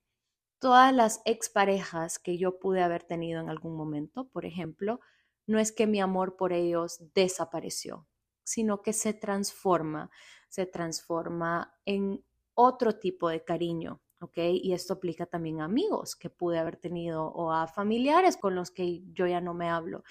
Todas 0.59 0.95
las 0.95 1.21
exparejas 1.25 2.19
que 2.19 2.39
yo 2.39 2.59
pude 2.59 2.83
haber 2.83 3.03
tenido 3.03 3.41
en 3.41 3.51
algún 3.51 3.77
momento, 3.77 4.29
por 4.29 4.47
ejemplo, 4.47 5.01
no 5.47 5.59
es 5.59 5.73
que 5.73 5.87
mi 5.87 6.01
amor 6.01 6.37
por 6.37 6.53
ellos 6.53 6.99
desapareció, 7.15 8.07
sino 8.45 8.83
que 8.83 8.93
se 8.93 9.13
transforma, 9.13 10.11
se 10.49 10.67
transforma 10.67 11.75
en 11.85 12.25
otro 12.55 12.99
tipo 12.99 13.29
de 13.29 13.45
cariño, 13.45 14.01
¿ok? 14.21 14.39
Y 14.39 14.73
esto 14.73 14.95
aplica 14.95 15.27
también 15.27 15.61
a 15.61 15.65
amigos 15.65 16.17
que 16.17 16.31
pude 16.31 16.59
haber 16.59 16.77
tenido 16.77 17.27
o 17.27 17.53
a 17.53 17.67
familiares 17.67 18.37
con 18.37 18.55
los 18.55 18.71
que 18.71 19.03
yo 19.13 19.27
ya 19.27 19.41
no 19.41 19.53
me 19.55 19.69
hablo. 19.69 20.03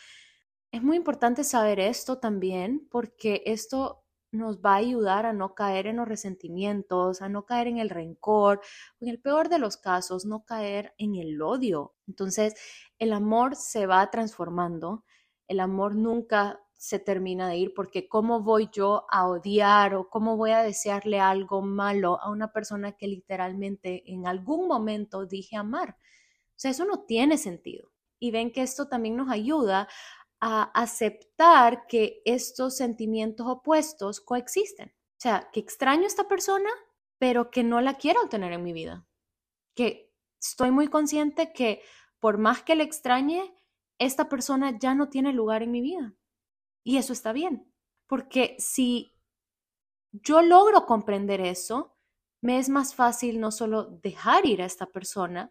Es 0.71 0.83
muy 0.83 0.97
importante 0.97 1.43
saber 1.43 1.79
esto 1.79 2.19
también 2.19 2.87
porque 2.91 3.43
esto 3.45 4.02
nos 4.33 4.59
va 4.59 4.73
a 4.73 4.77
ayudar 4.77 5.25
a 5.25 5.33
no 5.33 5.53
caer 5.55 5.87
en 5.87 5.97
los 5.97 6.07
resentimientos, 6.07 7.21
a 7.21 7.29
no 7.29 7.45
caer 7.45 7.67
en 7.67 7.77
el 7.77 7.89
rencor, 7.89 8.61
en 8.99 9.09
el 9.09 9.21
peor 9.21 9.49
de 9.49 9.59
los 9.59 9.77
casos, 9.77 10.25
no 10.25 10.43
caer 10.43 10.93
en 10.97 11.15
el 11.15 11.41
odio. 11.41 11.93
Entonces, 12.07 12.55
el 12.99 13.13
amor 13.13 13.55
se 13.55 13.85
va 13.85 14.09
transformando, 14.09 15.05
el 15.47 15.59
amor 15.59 15.95
nunca 15.95 16.59
se 16.83 16.99
termina 16.99 17.47
de 17.47 17.55
ir 17.55 17.73
porque 17.73 18.09
cómo 18.09 18.41
voy 18.41 18.69
yo 18.73 19.05
a 19.09 19.25
odiar 19.27 19.95
o 19.95 20.09
cómo 20.09 20.35
voy 20.35 20.51
a 20.51 20.63
desearle 20.63 21.17
algo 21.17 21.61
malo 21.61 22.19
a 22.21 22.29
una 22.29 22.51
persona 22.51 22.91
que 22.91 23.07
literalmente 23.07 24.03
en 24.11 24.27
algún 24.27 24.67
momento 24.67 25.25
dije 25.25 25.55
amar. 25.55 25.91
O 25.91 26.55
sea, 26.57 26.71
eso 26.71 26.83
no 26.83 27.05
tiene 27.05 27.37
sentido. 27.37 27.89
Y 28.19 28.31
ven 28.31 28.51
que 28.51 28.63
esto 28.63 28.89
también 28.89 29.15
nos 29.15 29.29
ayuda 29.29 29.87
a 30.45 30.63
aceptar 30.73 31.87
que 31.87 32.21
estos 32.25 32.75
sentimientos 32.75 33.47
opuestos 33.47 34.19
coexisten. 34.19 34.89
O 34.89 35.21
sea, 35.21 35.49
que 35.53 35.61
extraño 35.61 36.03
a 36.03 36.07
esta 36.07 36.27
persona, 36.27 36.69
pero 37.17 37.49
que 37.49 37.63
no 37.63 37.79
la 37.79 37.93
quiero 37.93 38.27
tener 38.27 38.51
en 38.51 38.61
mi 38.61 38.73
vida. 38.73 39.07
Que 39.73 40.11
estoy 40.41 40.71
muy 40.71 40.89
consciente 40.89 41.53
que 41.53 41.81
por 42.19 42.39
más 42.39 42.61
que 42.61 42.75
le 42.75 42.83
extrañe, 42.83 43.55
esta 43.99 44.27
persona 44.27 44.77
ya 44.77 44.95
no 44.95 45.07
tiene 45.07 45.31
lugar 45.31 45.63
en 45.63 45.71
mi 45.71 45.79
vida. 45.79 46.13
Y 46.83 46.97
eso 46.97 47.13
está 47.13 47.31
bien, 47.31 47.71
porque 48.05 48.57
si 48.59 49.15
yo 50.11 50.41
logro 50.41 50.85
comprender 50.85 51.39
eso, 51.39 51.95
me 52.41 52.59
es 52.59 52.67
más 52.67 52.95
fácil 52.95 53.39
no 53.39 53.49
solo 53.49 53.85
dejar 53.85 54.45
ir 54.45 54.61
a 54.61 54.65
esta 54.65 54.87
persona, 54.87 55.49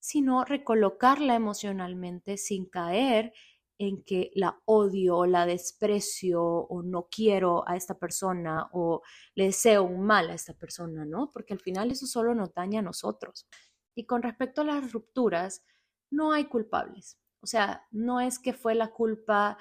sino 0.00 0.44
recolocarla 0.44 1.36
emocionalmente 1.36 2.36
sin 2.36 2.66
caer 2.66 3.32
en 3.78 4.02
que 4.02 4.30
la 4.34 4.60
odio, 4.64 5.24
la 5.24 5.46
desprecio 5.46 6.42
o 6.42 6.82
no 6.82 7.08
quiero 7.10 7.66
a 7.68 7.76
esta 7.76 7.98
persona 7.98 8.68
o 8.72 9.02
le 9.34 9.44
deseo 9.44 9.84
un 9.84 10.04
mal 10.04 10.30
a 10.30 10.34
esta 10.34 10.52
persona, 10.54 11.04
¿no? 11.04 11.30
Porque 11.32 11.54
al 11.54 11.60
final 11.60 11.90
eso 11.90 12.06
solo 12.06 12.34
nos 12.34 12.52
daña 12.52 12.80
a 12.80 12.82
nosotros. 12.82 13.46
Y 13.94 14.04
con 14.06 14.22
respecto 14.22 14.62
a 14.62 14.64
las 14.64 14.92
rupturas, 14.92 15.64
no 16.10 16.32
hay 16.32 16.46
culpables. 16.46 17.18
O 17.40 17.46
sea, 17.46 17.86
no 17.92 18.20
es 18.20 18.40
que 18.40 18.52
fue 18.52 18.74
la 18.74 18.88
culpa 18.90 19.58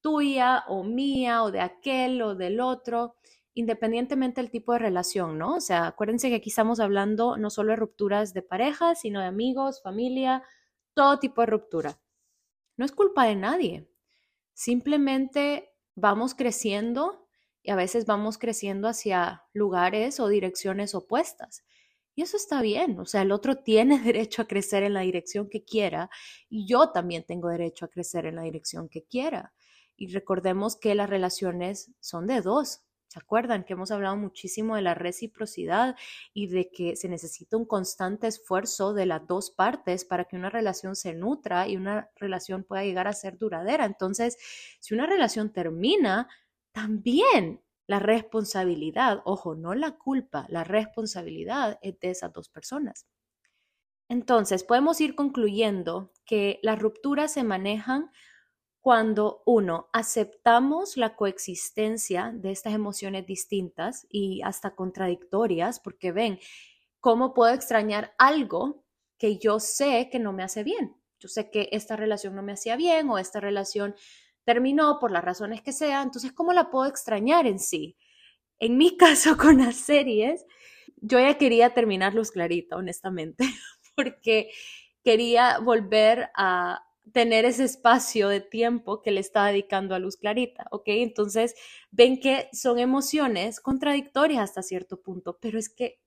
tuya 0.00 0.64
o 0.68 0.84
mía 0.84 1.42
o 1.42 1.50
de 1.50 1.60
aquel 1.60 2.22
o 2.22 2.36
del 2.36 2.60
otro, 2.60 3.16
independientemente 3.54 4.40
del 4.40 4.50
tipo 4.50 4.74
de 4.74 4.78
relación, 4.78 5.38
¿no? 5.38 5.56
O 5.56 5.60
sea, 5.60 5.88
acuérdense 5.88 6.28
que 6.28 6.36
aquí 6.36 6.50
estamos 6.50 6.78
hablando 6.78 7.36
no 7.36 7.50
solo 7.50 7.70
de 7.70 7.76
rupturas 7.76 8.32
de 8.32 8.42
pareja, 8.42 8.94
sino 8.94 9.20
de 9.20 9.26
amigos, 9.26 9.82
familia, 9.82 10.44
todo 10.94 11.18
tipo 11.18 11.40
de 11.40 11.46
ruptura 11.46 11.98
no 12.76 12.84
es 12.84 12.92
culpa 12.92 13.24
de 13.24 13.36
nadie. 13.36 13.88
Simplemente 14.52 15.72
vamos 15.94 16.34
creciendo 16.34 17.28
y 17.62 17.70
a 17.70 17.76
veces 17.76 18.06
vamos 18.06 18.38
creciendo 18.38 18.88
hacia 18.88 19.44
lugares 19.52 20.20
o 20.20 20.28
direcciones 20.28 20.94
opuestas. 20.94 21.64
Y 22.14 22.22
eso 22.22 22.38
está 22.38 22.62
bien, 22.62 22.98
o 22.98 23.04
sea, 23.04 23.22
el 23.22 23.32
otro 23.32 23.56
tiene 23.56 23.98
derecho 24.02 24.42
a 24.42 24.46
crecer 24.46 24.82
en 24.82 24.94
la 24.94 25.00
dirección 25.00 25.50
que 25.50 25.64
quiera 25.64 26.08
y 26.48 26.66
yo 26.66 26.90
también 26.90 27.24
tengo 27.24 27.48
derecho 27.50 27.84
a 27.84 27.88
crecer 27.88 28.24
en 28.24 28.36
la 28.36 28.42
dirección 28.42 28.88
que 28.88 29.04
quiera. 29.04 29.52
Y 29.96 30.12
recordemos 30.12 30.76
que 30.76 30.94
las 30.94 31.10
relaciones 31.10 31.92
son 32.00 32.26
de 32.26 32.40
dos, 32.40 32.85
¿Se 33.08 33.18
acuerdan 33.18 33.64
que 33.64 33.74
hemos 33.74 33.90
hablado 33.90 34.16
muchísimo 34.16 34.76
de 34.76 34.82
la 34.82 34.94
reciprocidad 34.94 35.96
y 36.34 36.48
de 36.48 36.70
que 36.70 36.96
se 36.96 37.08
necesita 37.08 37.56
un 37.56 37.64
constante 37.64 38.26
esfuerzo 38.26 38.94
de 38.94 39.06
las 39.06 39.26
dos 39.26 39.50
partes 39.50 40.04
para 40.04 40.24
que 40.24 40.36
una 40.36 40.50
relación 40.50 40.96
se 40.96 41.14
nutra 41.14 41.68
y 41.68 41.76
una 41.76 42.10
relación 42.16 42.64
pueda 42.64 42.82
llegar 42.84 43.06
a 43.08 43.12
ser 43.12 43.38
duradera? 43.38 43.84
Entonces, 43.84 44.36
si 44.80 44.94
una 44.94 45.06
relación 45.06 45.52
termina, 45.52 46.28
también 46.72 47.62
la 47.86 48.00
responsabilidad, 48.00 49.22
ojo, 49.24 49.54
no 49.54 49.74
la 49.74 49.92
culpa, 49.92 50.46
la 50.48 50.64
responsabilidad 50.64 51.78
es 51.82 51.98
de 52.00 52.10
esas 52.10 52.32
dos 52.32 52.48
personas. 52.48 53.06
Entonces, 54.08 54.64
podemos 54.64 55.00
ir 55.00 55.14
concluyendo 55.14 56.12
que 56.24 56.60
las 56.62 56.78
rupturas 56.78 57.32
se 57.32 57.44
manejan 57.44 58.10
cuando 58.86 59.42
uno 59.46 59.88
aceptamos 59.92 60.96
la 60.96 61.16
coexistencia 61.16 62.30
de 62.32 62.52
estas 62.52 62.72
emociones 62.72 63.26
distintas 63.26 64.06
y 64.08 64.42
hasta 64.44 64.76
contradictorias, 64.76 65.80
porque 65.80 66.12
ven, 66.12 66.38
¿cómo 67.00 67.34
puedo 67.34 67.52
extrañar 67.52 68.14
algo 68.16 68.84
que 69.18 69.38
yo 69.38 69.58
sé 69.58 70.08
que 70.08 70.20
no 70.20 70.32
me 70.32 70.44
hace 70.44 70.62
bien? 70.62 70.94
Yo 71.18 71.28
sé 71.28 71.50
que 71.50 71.68
esta 71.72 71.96
relación 71.96 72.36
no 72.36 72.44
me 72.44 72.52
hacía 72.52 72.76
bien 72.76 73.10
o 73.10 73.18
esta 73.18 73.40
relación 73.40 73.96
terminó 74.44 75.00
por 75.00 75.10
las 75.10 75.24
razones 75.24 75.62
que 75.62 75.72
sea, 75.72 76.00
entonces, 76.00 76.32
¿cómo 76.32 76.52
la 76.52 76.70
puedo 76.70 76.86
extrañar 76.86 77.48
en 77.48 77.58
sí? 77.58 77.96
en 78.60 78.78
mi 78.78 78.96
caso 78.96 79.36
con 79.36 79.58
las 79.58 79.74
series, 79.74 80.46
yo 80.98 81.18
ya 81.18 81.36
quería 81.36 81.74
terminar 81.74 82.14
Luz 82.14 82.30
Clarita, 82.30 82.76
honestamente, 82.76 83.44
porque 83.96 84.52
quería 85.02 85.58
volver 85.58 86.30
a 86.36 86.85
tener 87.12 87.44
ese 87.44 87.64
espacio 87.64 88.28
de 88.28 88.40
tiempo 88.40 89.02
que 89.02 89.10
le 89.10 89.20
estaba 89.20 89.48
dedicando 89.48 89.94
a 89.94 89.98
Luz 89.98 90.16
Clarita, 90.16 90.66
¿ok? 90.70 90.84
Entonces, 90.86 91.54
ven 91.90 92.20
que 92.20 92.48
son 92.52 92.78
emociones 92.78 93.60
contradictorias 93.60 94.42
hasta 94.42 94.62
cierto 94.62 95.00
punto, 95.02 95.38
pero 95.40 95.58
es 95.58 95.68
que 95.68 96.00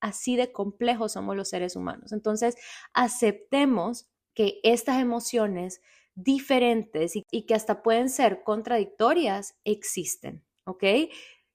así 0.00 0.36
de 0.36 0.52
complejos 0.52 1.12
somos 1.12 1.36
los 1.36 1.48
seres 1.48 1.76
humanos. 1.76 2.12
Entonces, 2.12 2.56
aceptemos 2.94 4.08
que 4.34 4.60
estas 4.62 5.00
emociones 5.00 5.80
diferentes 6.14 7.12
y, 7.30 7.42
que 7.42 7.54
hasta 7.54 7.82
pueden 7.82 8.08
ser 8.08 8.42
contradictorias 8.42 9.56
existen, 9.64 10.44
¿ok? 10.64 10.84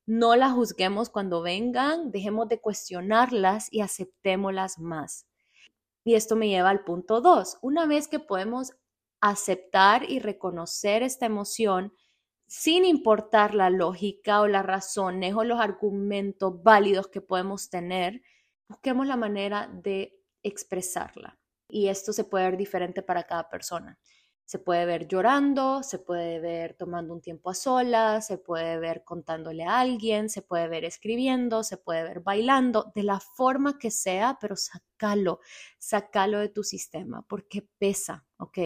No 0.06 0.36
las 0.36 0.54
juzguemos 0.54 1.10
cuando 1.10 1.42
vengan, 1.42 2.12
dejemos 2.12 2.48
de 2.50 2.60
cuestionarlas 2.60 3.68
y 3.72 3.82
aceptémoslas 3.82 4.80
más. 4.80 5.28
Y 6.04 6.16
esto 6.16 6.36
me 6.36 6.50
lleva 6.50 6.70
al 6.70 6.84
punto 6.84 7.22
dos. 7.22 7.58
Una 7.62 7.86
vez 7.86 8.08
que 8.08 8.20
podemos 8.20 8.74
aceptar 9.22 10.10
y 10.10 10.20
reconocer 10.20 11.04
esta 11.04 11.26
emoción, 11.26 11.94
sin 12.48 12.84
importar 12.84 13.56
la 13.56 13.70
lógica 13.70 14.42
o 14.42 14.48
las 14.48 14.66
razones 14.66 15.34
o 15.36 15.44
los 15.44 15.60
argumentos 15.60 16.62
válidos 16.62 17.08
que 17.08 17.22
podemos 17.22 17.70
tener, 17.70 18.22
busquemos 18.68 19.08
la 19.08 19.16
manera 19.16 19.70
de 19.72 20.20
expresarla. 20.44 21.40
Y 21.70 21.88
esto 21.88 22.12
se 22.12 22.26
puede 22.26 22.46
ver 22.46 22.58
diferente 22.58 23.02
para 23.02 23.24
cada 23.24 23.48
persona. 23.48 23.98
Se 24.52 24.60
puede 24.60 24.86
ver 24.86 25.08
llorando, 25.08 25.82
se 25.82 25.98
puede 25.98 26.42
ver 26.42 26.74
tomando 26.74 27.14
un 27.14 27.22
tiempo 27.22 27.52
a 27.52 27.54
solas, 27.54 28.28
se 28.28 28.38
puede 28.38 28.80
ver 28.80 29.06
contándole 29.06 29.64
a 29.64 29.80
alguien, 29.80 30.28
se 30.28 30.42
puede 30.42 30.68
ver 30.68 30.84
escribiendo, 30.84 31.64
se 31.64 31.78
puede 31.78 32.04
ver 32.04 32.20
bailando, 32.20 32.92
de 32.94 33.04
la 33.04 33.22
forma 33.22 33.80
que 33.80 33.92
sea, 33.92 34.40
pero 34.42 34.58
sácalo, 34.58 35.40
sácalo 35.80 36.40
de 36.40 36.50
tu 36.50 36.64
sistema, 36.66 37.26
porque 37.30 37.66
pesa, 37.78 38.26
¿ok? 38.40 38.58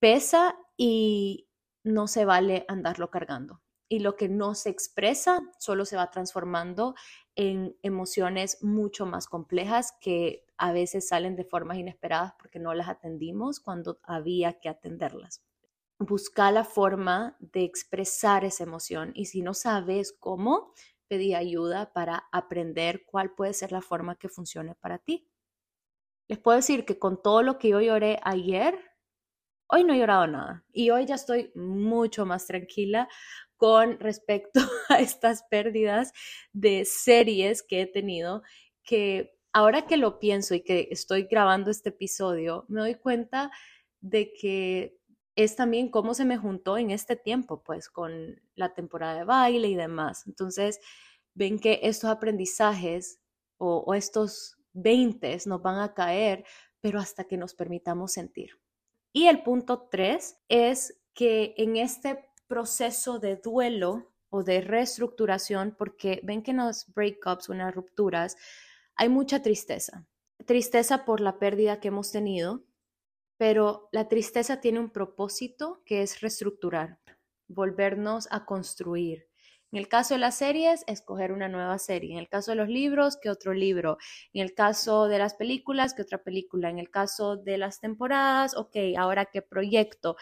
Pesa 0.00 0.58
y 0.76 1.48
no 1.84 2.08
se 2.08 2.24
vale 2.24 2.64
andarlo 2.66 3.08
cargando. 3.08 3.62
Y 3.88 4.00
lo 4.00 4.16
que 4.16 4.28
no 4.28 4.56
se 4.56 4.70
expresa 4.70 5.42
solo 5.60 5.84
se 5.84 5.94
va 5.94 6.10
transformando 6.10 6.96
en 7.36 7.76
emociones 7.82 8.58
mucho 8.64 9.06
más 9.06 9.28
complejas 9.28 9.92
que 10.00 10.44
a 10.62 10.70
veces 10.70 11.08
salen 11.08 11.34
de 11.34 11.44
formas 11.44 11.76
inesperadas 11.76 12.34
porque 12.38 12.60
no 12.60 12.72
las 12.72 12.88
atendimos 12.88 13.58
cuando 13.58 13.98
había 14.04 14.60
que 14.60 14.68
atenderlas. 14.68 15.42
Busca 15.98 16.52
la 16.52 16.62
forma 16.62 17.36
de 17.40 17.64
expresar 17.64 18.44
esa 18.44 18.62
emoción 18.62 19.10
y 19.16 19.24
si 19.24 19.42
no 19.42 19.54
sabes 19.54 20.12
cómo, 20.12 20.72
pedí 21.08 21.34
ayuda 21.34 21.92
para 21.92 22.28
aprender 22.30 23.04
cuál 23.04 23.34
puede 23.34 23.54
ser 23.54 23.72
la 23.72 23.82
forma 23.82 24.14
que 24.20 24.28
funcione 24.28 24.76
para 24.76 24.98
ti. 24.98 25.28
Les 26.28 26.38
puedo 26.38 26.58
decir 26.58 26.84
que 26.84 26.96
con 26.96 27.20
todo 27.20 27.42
lo 27.42 27.58
que 27.58 27.70
yo 27.70 27.80
lloré 27.80 28.20
ayer, 28.22 28.78
hoy 29.66 29.82
no 29.82 29.94
he 29.94 29.98
llorado 29.98 30.28
nada 30.28 30.64
y 30.72 30.90
hoy 30.90 31.06
ya 31.06 31.16
estoy 31.16 31.50
mucho 31.56 32.24
más 32.24 32.46
tranquila 32.46 33.08
con 33.56 33.98
respecto 33.98 34.60
a 34.88 35.00
estas 35.00 35.42
pérdidas 35.50 36.12
de 36.52 36.84
series 36.84 37.64
que 37.64 37.80
he 37.80 37.86
tenido, 37.88 38.44
que 38.84 39.41
ahora 39.52 39.86
que 39.86 39.96
lo 39.96 40.18
pienso 40.18 40.54
y 40.54 40.62
que 40.62 40.88
estoy 40.90 41.24
grabando 41.24 41.70
este 41.70 41.90
episodio, 41.90 42.64
me 42.68 42.80
doy 42.80 42.94
cuenta 42.94 43.50
de 44.00 44.32
que 44.32 44.98
es 45.36 45.56
también 45.56 45.90
cómo 45.90 46.14
se 46.14 46.24
me 46.24 46.36
juntó 46.36 46.76
en 46.76 46.90
este 46.90 47.16
tiempo, 47.16 47.62
pues 47.62 47.88
con 47.88 48.40
la 48.54 48.74
temporada 48.74 49.16
de 49.16 49.24
baile 49.24 49.68
y 49.68 49.74
demás. 49.74 50.26
Entonces, 50.26 50.80
ven 51.34 51.58
que 51.58 51.80
estos 51.82 52.10
aprendizajes 52.10 53.20
o, 53.56 53.94
estos 53.94 54.58
20 54.72 55.38
nos 55.46 55.62
van 55.62 55.78
a 55.78 55.94
caer, 55.94 56.44
pero 56.80 56.98
hasta 56.98 57.24
que 57.24 57.36
nos 57.36 57.54
permitamos 57.54 58.12
sentir. 58.12 58.58
Y 59.12 59.26
el 59.26 59.42
punto 59.42 59.88
tres 59.90 60.38
es 60.48 60.98
que 61.14 61.54
en 61.56 61.76
este 61.76 62.28
proceso 62.48 63.18
de 63.18 63.36
duelo 63.36 64.12
o 64.30 64.42
de 64.42 64.62
reestructuración, 64.62 65.76
porque 65.78 66.20
ven 66.24 66.42
que 66.42 66.50
en 66.50 66.58
los 66.58 66.92
breakups 66.92 67.50
las 67.50 67.74
rupturas 67.74 68.36
hay 68.96 69.08
mucha 69.08 69.42
tristeza. 69.42 70.06
Tristeza 70.46 71.04
por 71.04 71.20
la 71.20 71.38
pérdida 71.38 71.80
que 71.80 71.88
hemos 71.88 72.10
tenido, 72.10 72.64
pero 73.36 73.88
la 73.92 74.08
tristeza 74.08 74.60
tiene 74.60 74.80
un 74.80 74.90
propósito 74.90 75.82
que 75.84 76.02
es 76.02 76.20
reestructurar, 76.20 77.00
volvernos 77.48 78.28
a 78.30 78.44
construir. 78.44 79.28
En 79.72 79.78
el 79.78 79.88
caso 79.88 80.12
de 80.14 80.20
las 80.20 80.36
series, 80.36 80.84
escoger 80.86 81.32
una 81.32 81.48
nueva 81.48 81.78
serie. 81.78 82.12
En 82.12 82.18
el 82.18 82.28
caso 82.28 82.50
de 82.50 82.56
los 82.56 82.68
libros, 82.68 83.16
que 83.16 83.30
otro 83.30 83.54
libro. 83.54 83.96
En 84.34 84.42
el 84.42 84.54
caso 84.54 85.08
de 85.08 85.18
las 85.18 85.34
películas, 85.34 85.94
que 85.94 86.02
otra 86.02 86.22
película. 86.22 86.68
En 86.68 86.78
el 86.78 86.90
caso 86.90 87.38
de 87.38 87.56
las 87.56 87.80
temporadas, 87.80 88.54
ok, 88.54 88.76
ahora 88.98 89.24
qué 89.24 89.40
proyecto. 89.40 90.16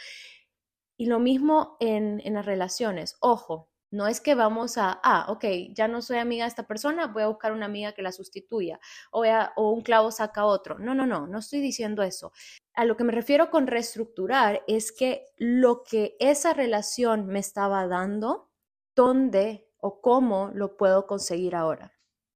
Y 0.97 1.07
lo 1.07 1.19
mismo 1.19 1.77
en, 1.81 2.23
las 2.33 2.47
relaciones. 2.47 3.17
Ojo, 3.21 3.70
no 3.91 4.07
es 4.07 4.21
que 4.21 4.35
vamos 4.35 4.79
a, 4.79 5.01
ah, 5.03 5.27
ok, 5.29 5.45
ya 5.73 5.89
no 5.89 6.01
soy 6.03 6.19
amiga 6.19 6.45
de 6.45 6.49
esta 6.49 6.67
persona, 6.67 7.07
voy 7.09 7.25
a 7.25 7.29
buscar 7.29 7.53
una 7.53 7.67
amiga 7.67 7.93
que 7.93 8.03
la 8.03 8.13
sustituya 8.13 8.81
o, 9.11 9.25
o 9.57 9.71
un 9.71 9.83
clavo 9.83 10.11
saca 10.11 10.45
otro. 10.45 10.79
No, 10.79 10.95
no, 10.95 11.07
no, 11.07 11.27
no 11.27 11.39
estoy 11.39 11.61
diciendo 11.61 12.03
eso. 12.03 12.33
A 12.75 12.85
lo 12.85 12.97
que 12.97 13.05
me 13.05 13.13
refiero 13.13 13.51
con 13.51 13.67
reestructurar 13.67 14.63
es 14.67 14.93
que 14.93 15.27
lo 15.37 15.83
que 15.83 16.17
esa 16.21 16.55
relación 16.55 17.27
me 17.27 17.41
estaba 17.41 17.87
dando, 17.87 18.51
¿dónde 18.95 19.69
o 19.79 20.01
cómo 20.01 20.51
lo 20.55 20.77
puedo 20.77 21.07
conseguir 21.07 21.57
ahora? 21.57 21.93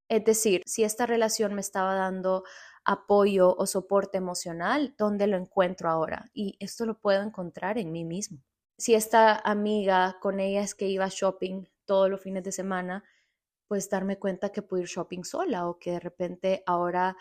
Es 0.08 0.24
decir, 0.24 0.62
si 0.66 0.84
esta 0.84 1.06
relación 1.06 1.54
me 1.54 1.60
estaba 1.60 1.94
dando 1.94 2.44
apoyo 2.84 3.56
o 3.56 3.66
soporte 3.66 4.18
emocional, 4.18 4.94
¿dónde 4.98 5.26
lo 5.26 5.36
encuentro 5.36 5.88
ahora? 5.88 6.30
Y 6.34 6.56
esto 6.60 6.84
lo 6.84 6.98
puedo 7.00 7.22
encontrar 7.22 7.78
en 7.78 7.92
mí 7.92 8.04
mismo 8.04 8.42
si 8.78 8.94
esta 8.94 9.38
amiga 9.38 10.18
con 10.20 10.40
ella 10.40 10.62
es 10.62 10.74
que 10.74 10.88
iba 10.88 11.08
shopping 11.08 11.64
todos 11.84 12.10
los 12.10 12.20
fines 12.20 12.42
de 12.42 12.52
semana, 12.52 13.04
pues 13.68 13.88
darme 13.88 14.18
cuenta 14.18 14.50
que 14.50 14.62
puedo 14.62 14.82
ir 14.82 14.88
shopping 14.88 15.24
sola 15.24 15.68
o 15.68 15.78
que 15.78 15.92
de 15.92 16.00
repente 16.00 16.62
ahora 16.66 17.16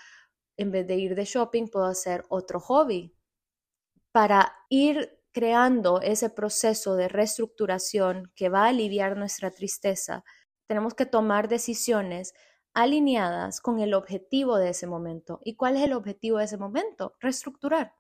en 0.57 0.71
vez 0.71 0.87
de 0.87 0.95
ir 0.95 1.15
de 1.15 1.25
shopping 1.25 1.67
puedo 1.67 1.85
hacer 1.85 2.25
otro 2.29 2.59
hobby. 2.59 3.15
Para 4.11 4.55
ir 4.69 5.19
creando 5.31 6.01
ese 6.01 6.29
proceso 6.29 6.95
de 6.95 7.07
reestructuración 7.07 8.31
que 8.35 8.49
va 8.49 8.65
a 8.65 8.69
aliviar 8.69 9.17
nuestra 9.17 9.51
tristeza, 9.51 10.23
tenemos 10.67 10.93
que 10.93 11.05
tomar 11.05 11.47
decisiones 11.47 12.33
alineadas 12.73 13.61
con 13.61 13.79
el 13.79 13.93
objetivo 13.93 14.57
de 14.57 14.69
ese 14.69 14.87
momento. 14.87 15.39
¿Y 15.43 15.55
cuál 15.55 15.77
es 15.77 15.83
el 15.83 15.93
objetivo 15.93 16.37
de 16.37 16.45
ese 16.45 16.57
momento? 16.57 17.15
Reestructurar. 17.19 17.95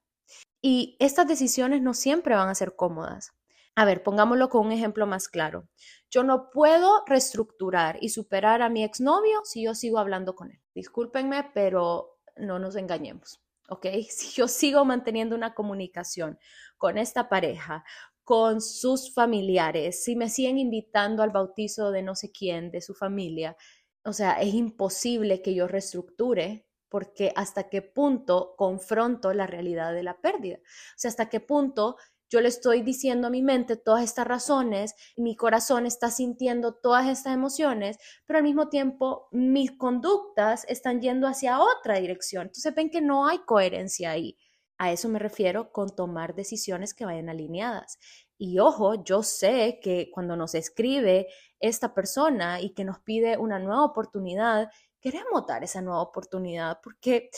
Y 0.61 0.95
estas 0.99 1.27
decisiones 1.27 1.81
no 1.81 1.93
siempre 1.93 2.35
van 2.35 2.49
a 2.49 2.55
ser 2.55 2.75
cómodas. 2.75 3.33
A 3.75 3.85
ver, 3.85 4.03
pongámoslo 4.03 4.49
con 4.49 4.67
un 4.67 4.71
ejemplo 4.71 5.07
más 5.07 5.27
claro. 5.27 5.67
Yo 6.11 6.23
no 6.23 6.49
puedo 6.51 7.03
reestructurar 7.07 7.97
y 8.01 8.09
superar 8.09 8.61
a 8.61 8.69
mi 8.69 8.83
exnovio 8.83 9.41
si 9.45 9.63
yo 9.63 9.73
sigo 9.73 9.97
hablando 9.97 10.35
con 10.35 10.51
él. 10.51 10.59
Discúlpenme, 10.75 11.49
pero 11.53 12.19
no 12.35 12.59
nos 12.59 12.75
engañemos, 12.75 13.41
¿ok? 13.69 13.87
Si 14.09 14.29
yo 14.35 14.47
sigo 14.47 14.85
manteniendo 14.85 15.35
una 15.35 15.55
comunicación 15.55 16.37
con 16.77 16.97
esta 16.99 17.29
pareja, 17.29 17.83
con 18.23 18.61
sus 18.61 19.13
familiares, 19.13 20.03
si 20.03 20.15
me 20.15 20.29
siguen 20.29 20.57
invitando 20.59 21.23
al 21.23 21.31
bautizo 21.31 21.91
de 21.91 22.03
no 22.03 22.15
sé 22.15 22.31
quién, 22.31 22.71
de 22.71 22.79
su 22.81 22.93
familia, 22.93 23.57
o 24.05 24.13
sea, 24.13 24.33
es 24.33 24.53
imposible 24.53 25.41
que 25.41 25.55
yo 25.55 25.67
reestructure 25.67 26.67
porque 26.89 27.33
hasta 27.35 27.69
qué 27.69 27.81
punto 27.81 28.53
confronto 28.55 29.33
la 29.33 29.47
realidad 29.47 29.93
de 29.93 30.03
la 30.03 30.21
pérdida. 30.21 30.57
O 30.57 30.93
sea, 30.95 31.09
hasta 31.09 31.27
qué 31.27 31.39
punto 31.39 31.97
yo 32.33 32.41
le 32.41 32.49
estoy 32.49 32.81
diciendo 32.81 33.27
a 33.27 33.29
mi 33.29 33.43
mente 33.43 33.77
todas 33.77 34.03
estas 34.03 34.25
razones, 34.25 34.95
mi 35.15 35.35
corazón 35.35 35.85
está 35.85 36.09
sintiendo 36.09 36.73
todas 36.73 37.07
estas 37.07 37.35
emociones, 37.35 37.99
pero 38.25 38.37
al 38.37 38.43
mismo 38.43 38.69
tiempo 38.69 39.27
mis 39.31 39.71
conductas 39.73 40.65
están 40.67 40.99
yendo 40.99 41.27
hacia 41.27 41.59
otra 41.59 41.99
dirección. 41.99 42.47
Entonces 42.47 42.73
ven 42.73 42.89
que 42.89 43.01
no 43.01 43.27
hay 43.27 43.37
coherencia 43.45 44.09
ahí. 44.09 44.35
A 44.79 44.91
eso 44.91 45.09
me 45.09 45.19
refiero 45.19 45.71
con 45.71 45.95
tomar 45.95 46.33
decisiones 46.33 46.95
que 46.95 47.05
vayan 47.05 47.29
alineadas. 47.29 47.99
Y 48.35 48.57
ojo, 48.57 49.03
yo 49.03 49.21
sé 49.21 49.79
que 49.79 50.09
cuando 50.11 50.35
nos 50.35 50.55
escribe 50.55 51.27
esta 51.59 51.93
persona 51.93 52.59
y 52.59 52.73
que 52.73 52.83
nos 52.83 52.97
pide 52.97 53.37
una 53.37 53.59
nueva 53.59 53.85
oportunidad, 53.85 54.71
queremos 54.99 55.45
dar 55.45 55.63
esa 55.63 55.83
nueva 55.83 56.01
oportunidad 56.01 56.79
porque 56.81 57.29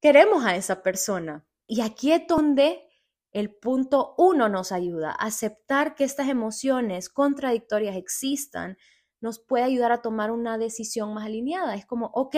queremos 0.00 0.44
a 0.44 0.56
esa 0.56 0.82
persona. 0.82 1.46
Y 1.68 1.82
aquí 1.82 2.10
es 2.10 2.26
donde 2.26 2.89
el 3.32 3.54
punto 3.54 4.14
uno 4.18 4.48
nos 4.48 4.72
ayuda. 4.72 5.12
Aceptar 5.12 5.94
que 5.94 6.04
estas 6.04 6.28
emociones 6.28 7.08
contradictorias 7.08 7.96
existan 7.96 8.76
nos 9.20 9.38
puede 9.38 9.64
ayudar 9.64 9.92
a 9.92 10.02
tomar 10.02 10.30
una 10.30 10.58
decisión 10.58 11.14
más 11.14 11.26
alineada. 11.26 11.74
Es 11.74 11.86
como, 11.86 12.06
ok, 12.14 12.36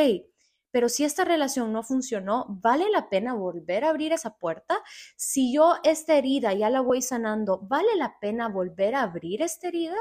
pero 0.73 0.89
si 0.89 1.05
esta 1.05 1.25
relación 1.25 1.73
no 1.73 1.83
funcionó, 1.83 2.47
¿vale 2.49 2.91
la 2.91 3.09
pena 3.09 3.35
volver 3.35 3.85
a 3.85 3.91
abrir 3.91 4.13
esa 4.13 4.37
puerta? 4.39 4.83
Si 5.17 5.53
yo 5.55 5.75
esta 5.85 6.17
herida 6.17 6.55
ya 6.55 6.71
la 6.71 6.81
voy 6.81 7.03
sanando, 7.03 7.61
¿vale 7.63 7.95
la 7.97 8.19
pena 8.21 8.49
volver 8.49 8.95
a 8.95 9.03
abrir 9.03 9.43
esta 9.43 9.69
herida? 9.69 9.97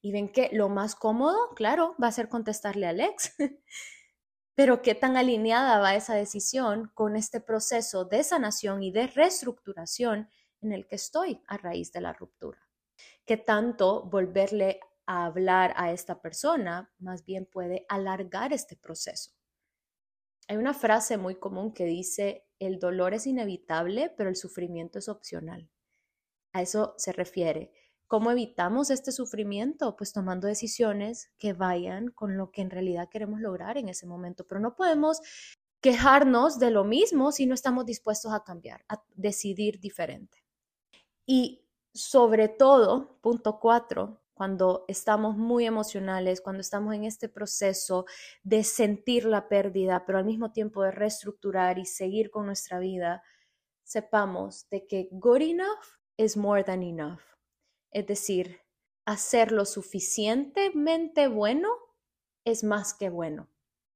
Y 0.00 0.12
ven 0.12 0.30
que 0.30 0.48
lo 0.52 0.68
más 0.68 0.94
cómodo, 0.94 1.36
claro, 1.56 1.96
va 2.02 2.06
a 2.08 2.12
ser 2.12 2.28
contestarle 2.28 2.86
al 2.86 3.00
ex. 3.00 3.34
Pero 4.56 4.80
qué 4.80 4.94
tan 4.94 5.18
alineada 5.18 5.78
va 5.78 5.94
esa 5.94 6.14
decisión 6.14 6.90
con 6.94 7.14
este 7.14 7.40
proceso 7.40 8.06
de 8.06 8.24
sanación 8.24 8.82
y 8.82 8.90
de 8.90 9.06
reestructuración 9.06 10.30
en 10.62 10.72
el 10.72 10.86
que 10.86 10.96
estoy 10.96 11.42
a 11.46 11.58
raíz 11.58 11.92
de 11.92 12.00
la 12.00 12.14
ruptura. 12.14 12.58
¿Qué 13.26 13.36
tanto 13.36 14.04
volverle 14.04 14.80
a 15.04 15.26
hablar 15.26 15.74
a 15.76 15.92
esta 15.92 16.22
persona 16.22 16.90
más 16.98 17.26
bien 17.26 17.44
puede 17.44 17.84
alargar 17.90 18.54
este 18.54 18.76
proceso? 18.76 19.32
Hay 20.48 20.56
una 20.56 20.72
frase 20.72 21.18
muy 21.18 21.34
común 21.34 21.74
que 21.74 21.84
dice, 21.84 22.46
el 22.58 22.78
dolor 22.78 23.12
es 23.12 23.26
inevitable, 23.26 24.14
pero 24.16 24.30
el 24.30 24.36
sufrimiento 24.36 24.98
es 24.98 25.10
opcional. 25.10 25.68
A 26.54 26.62
eso 26.62 26.94
se 26.96 27.12
refiere. 27.12 27.72
¿Cómo 28.08 28.30
evitamos 28.30 28.90
este 28.90 29.10
sufrimiento? 29.10 29.96
Pues 29.96 30.12
tomando 30.12 30.46
decisiones 30.46 31.32
que 31.38 31.52
vayan 31.52 32.08
con 32.08 32.36
lo 32.36 32.52
que 32.52 32.62
en 32.62 32.70
realidad 32.70 33.08
queremos 33.10 33.40
lograr 33.40 33.78
en 33.78 33.88
ese 33.88 34.06
momento. 34.06 34.46
Pero 34.46 34.60
no 34.60 34.76
podemos 34.76 35.20
quejarnos 35.80 36.58
de 36.58 36.70
lo 36.70 36.84
mismo 36.84 37.32
si 37.32 37.46
no 37.46 37.54
estamos 37.54 37.84
dispuestos 37.84 38.32
a 38.32 38.44
cambiar, 38.44 38.84
a 38.88 39.02
decidir 39.14 39.80
diferente. 39.80 40.44
Y 41.26 41.66
sobre 41.92 42.48
todo, 42.48 43.18
punto 43.20 43.58
cuatro, 43.58 44.22
cuando 44.34 44.84
estamos 44.86 45.36
muy 45.36 45.64
emocionales, 45.64 46.40
cuando 46.40 46.60
estamos 46.60 46.94
en 46.94 47.04
este 47.04 47.28
proceso 47.28 48.04
de 48.42 48.62
sentir 48.64 49.24
la 49.24 49.48
pérdida, 49.48 50.04
pero 50.06 50.18
al 50.18 50.26
mismo 50.26 50.52
tiempo 50.52 50.82
de 50.82 50.90
reestructurar 50.90 51.78
y 51.78 51.86
seguir 51.86 52.30
con 52.30 52.46
nuestra 52.46 52.78
vida, 52.78 53.22
sepamos 53.82 54.68
de 54.68 54.86
que 54.86 55.08
good 55.10 55.40
enough 55.40 55.98
is 56.16 56.36
more 56.36 56.62
than 56.62 56.82
enough. 56.82 57.35
Es 57.96 58.06
decir, 58.06 58.60
hacer 59.06 59.52
lo 59.52 59.64
suficientemente 59.64 61.28
bueno 61.28 61.70
es 62.44 62.62
más 62.62 62.92
que 62.92 63.08
bueno. 63.08 63.48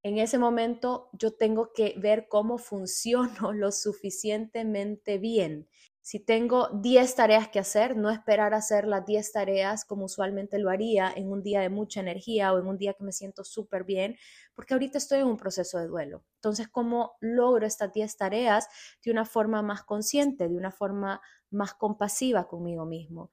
En 0.02 0.16
ese 0.16 0.38
momento 0.38 1.10
yo 1.12 1.34
tengo 1.34 1.74
que 1.74 1.92
ver 1.98 2.26
cómo 2.26 2.56
funciono 2.70 3.52
lo 3.52 3.70
suficientemente 3.70 5.18
bien. 5.18 5.68
Si 6.00 6.18
tengo 6.18 6.70
10 6.80 7.14
tareas 7.14 7.48
que 7.48 7.58
hacer, 7.58 7.94
no 7.94 8.08
esperar 8.08 8.54
hacer 8.54 8.86
las 8.86 9.04
10 9.04 9.32
tareas 9.32 9.84
como 9.84 10.06
usualmente 10.06 10.58
lo 10.58 10.70
haría 10.70 11.12
en 11.14 11.30
un 11.30 11.42
día 11.42 11.60
de 11.60 11.68
mucha 11.68 12.00
energía 12.00 12.54
o 12.54 12.58
en 12.58 12.68
un 12.68 12.78
día 12.78 12.94
que 12.94 13.04
me 13.04 13.12
siento 13.12 13.44
súper 13.44 13.84
bien, 13.84 14.16
porque 14.54 14.72
ahorita 14.72 14.96
estoy 14.96 15.20
en 15.20 15.26
un 15.26 15.36
proceso 15.36 15.78
de 15.78 15.88
duelo. 15.88 16.24
Entonces, 16.36 16.68
¿cómo 16.68 17.18
logro 17.20 17.66
estas 17.66 17.92
10 17.92 18.16
tareas 18.16 18.66
de 19.04 19.10
una 19.10 19.26
forma 19.26 19.60
más 19.60 19.82
consciente, 19.82 20.48
de 20.48 20.56
una 20.56 20.70
forma 20.70 21.20
más 21.50 21.74
compasiva 21.74 22.48
conmigo 22.48 22.86
mismo? 22.86 23.30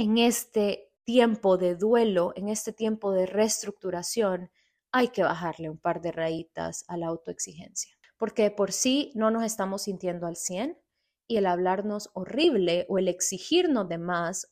En 0.00 0.16
este 0.16 0.90
tiempo 1.04 1.58
de 1.58 1.76
duelo, 1.76 2.32
en 2.34 2.48
este 2.48 2.72
tiempo 2.72 3.12
de 3.12 3.26
reestructuración, 3.26 4.50
hay 4.92 5.08
que 5.08 5.22
bajarle 5.22 5.68
un 5.68 5.76
par 5.76 6.00
de 6.00 6.10
rayitas 6.10 6.86
a 6.88 6.96
la 6.96 7.08
autoexigencia, 7.08 7.94
porque 8.16 8.50
por 8.50 8.72
sí 8.72 9.12
no 9.14 9.30
nos 9.30 9.44
estamos 9.44 9.82
sintiendo 9.82 10.26
al 10.26 10.36
100 10.36 10.80
y 11.28 11.36
el 11.36 11.44
hablarnos 11.44 12.08
horrible 12.14 12.86
o 12.88 12.96
el 12.96 13.08
exigirnos 13.08 13.90
de 13.90 13.98
más 13.98 14.50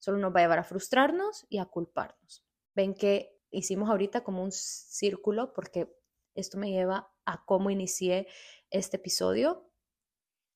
solo 0.00 0.18
nos 0.18 0.34
va 0.34 0.40
a 0.40 0.42
llevar 0.42 0.58
a 0.58 0.64
frustrarnos 0.64 1.46
y 1.48 1.58
a 1.58 1.66
culparnos. 1.66 2.44
Ven 2.74 2.94
que 2.94 3.38
hicimos 3.52 3.90
ahorita 3.90 4.24
como 4.24 4.42
un 4.42 4.50
círculo 4.50 5.52
porque 5.52 5.96
esto 6.34 6.58
me 6.58 6.72
lleva 6.72 7.08
a 7.24 7.44
cómo 7.44 7.70
inicié 7.70 8.26
este 8.68 8.96
episodio. 8.96 9.70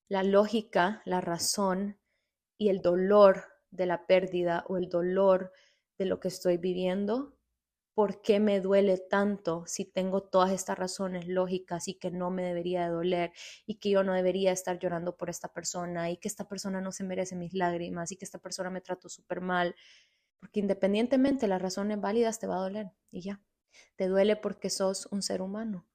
La 0.09 0.25
lógica, 0.25 1.01
la 1.05 1.21
razón 1.21 2.01
y 2.59 2.71
el 2.71 2.83
dolor 2.83 3.52
de 3.73 3.87
la 3.87 4.07
pérdida 4.07 4.65
o 4.69 4.77
el 4.77 4.89
dolor 4.89 5.53
de 5.99 6.05
lo 6.05 6.21
que 6.21 6.29
estoy 6.29 6.59
viviendo? 6.59 7.37
¿Por 7.95 8.23
qué 8.23 8.41
me 8.41 8.61
duele 8.61 8.97
tanto 8.97 9.65
si 9.67 9.85
tengo 9.85 10.23
todas 10.23 10.51
estas 10.53 10.79
razones 10.79 11.29
lógicas 11.29 11.89
y 11.89 11.95
que 11.95 12.11
no 12.11 12.31
me 12.31 12.43
debería 12.43 12.85
de 12.85 12.91
doler 12.91 13.33
y 13.67 13.75
que 13.75 13.91
yo 13.91 14.03
no 14.03 14.15
debería 14.15 14.53
estar 14.53 14.79
llorando 14.79 15.17
por 15.17 15.29
esta 15.29 15.53
persona 15.53 16.11
y 16.11 16.17
que 16.17 16.29
esta 16.29 16.49
persona 16.49 16.81
no 16.81 16.91
se 16.93 17.05
merece 17.05 17.37
mis 17.37 17.53
lágrimas 17.53 18.11
y 18.11 18.17
que 18.17 18.25
esta 18.25 18.39
persona 18.39 18.71
me 18.71 18.81
trató 18.81 19.11
súper 19.11 19.43
mal? 19.43 19.75
Porque 20.39 20.61
independientemente 20.61 21.47
las 21.49 21.61
razones 21.61 22.01
válidas 22.01 22.39
te 22.39 22.47
va 22.47 22.57
a 22.57 22.61
doler 22.61 22.93
y 23.11 23.21
ya. 23.21 23.43
Te 23.97 24.07
duele 24.07 24.37
porque 24.37 24.71
sos 24.71 25.07
un 25.11 25.23
ser 25.23 25.43
humano. 25.43 25.87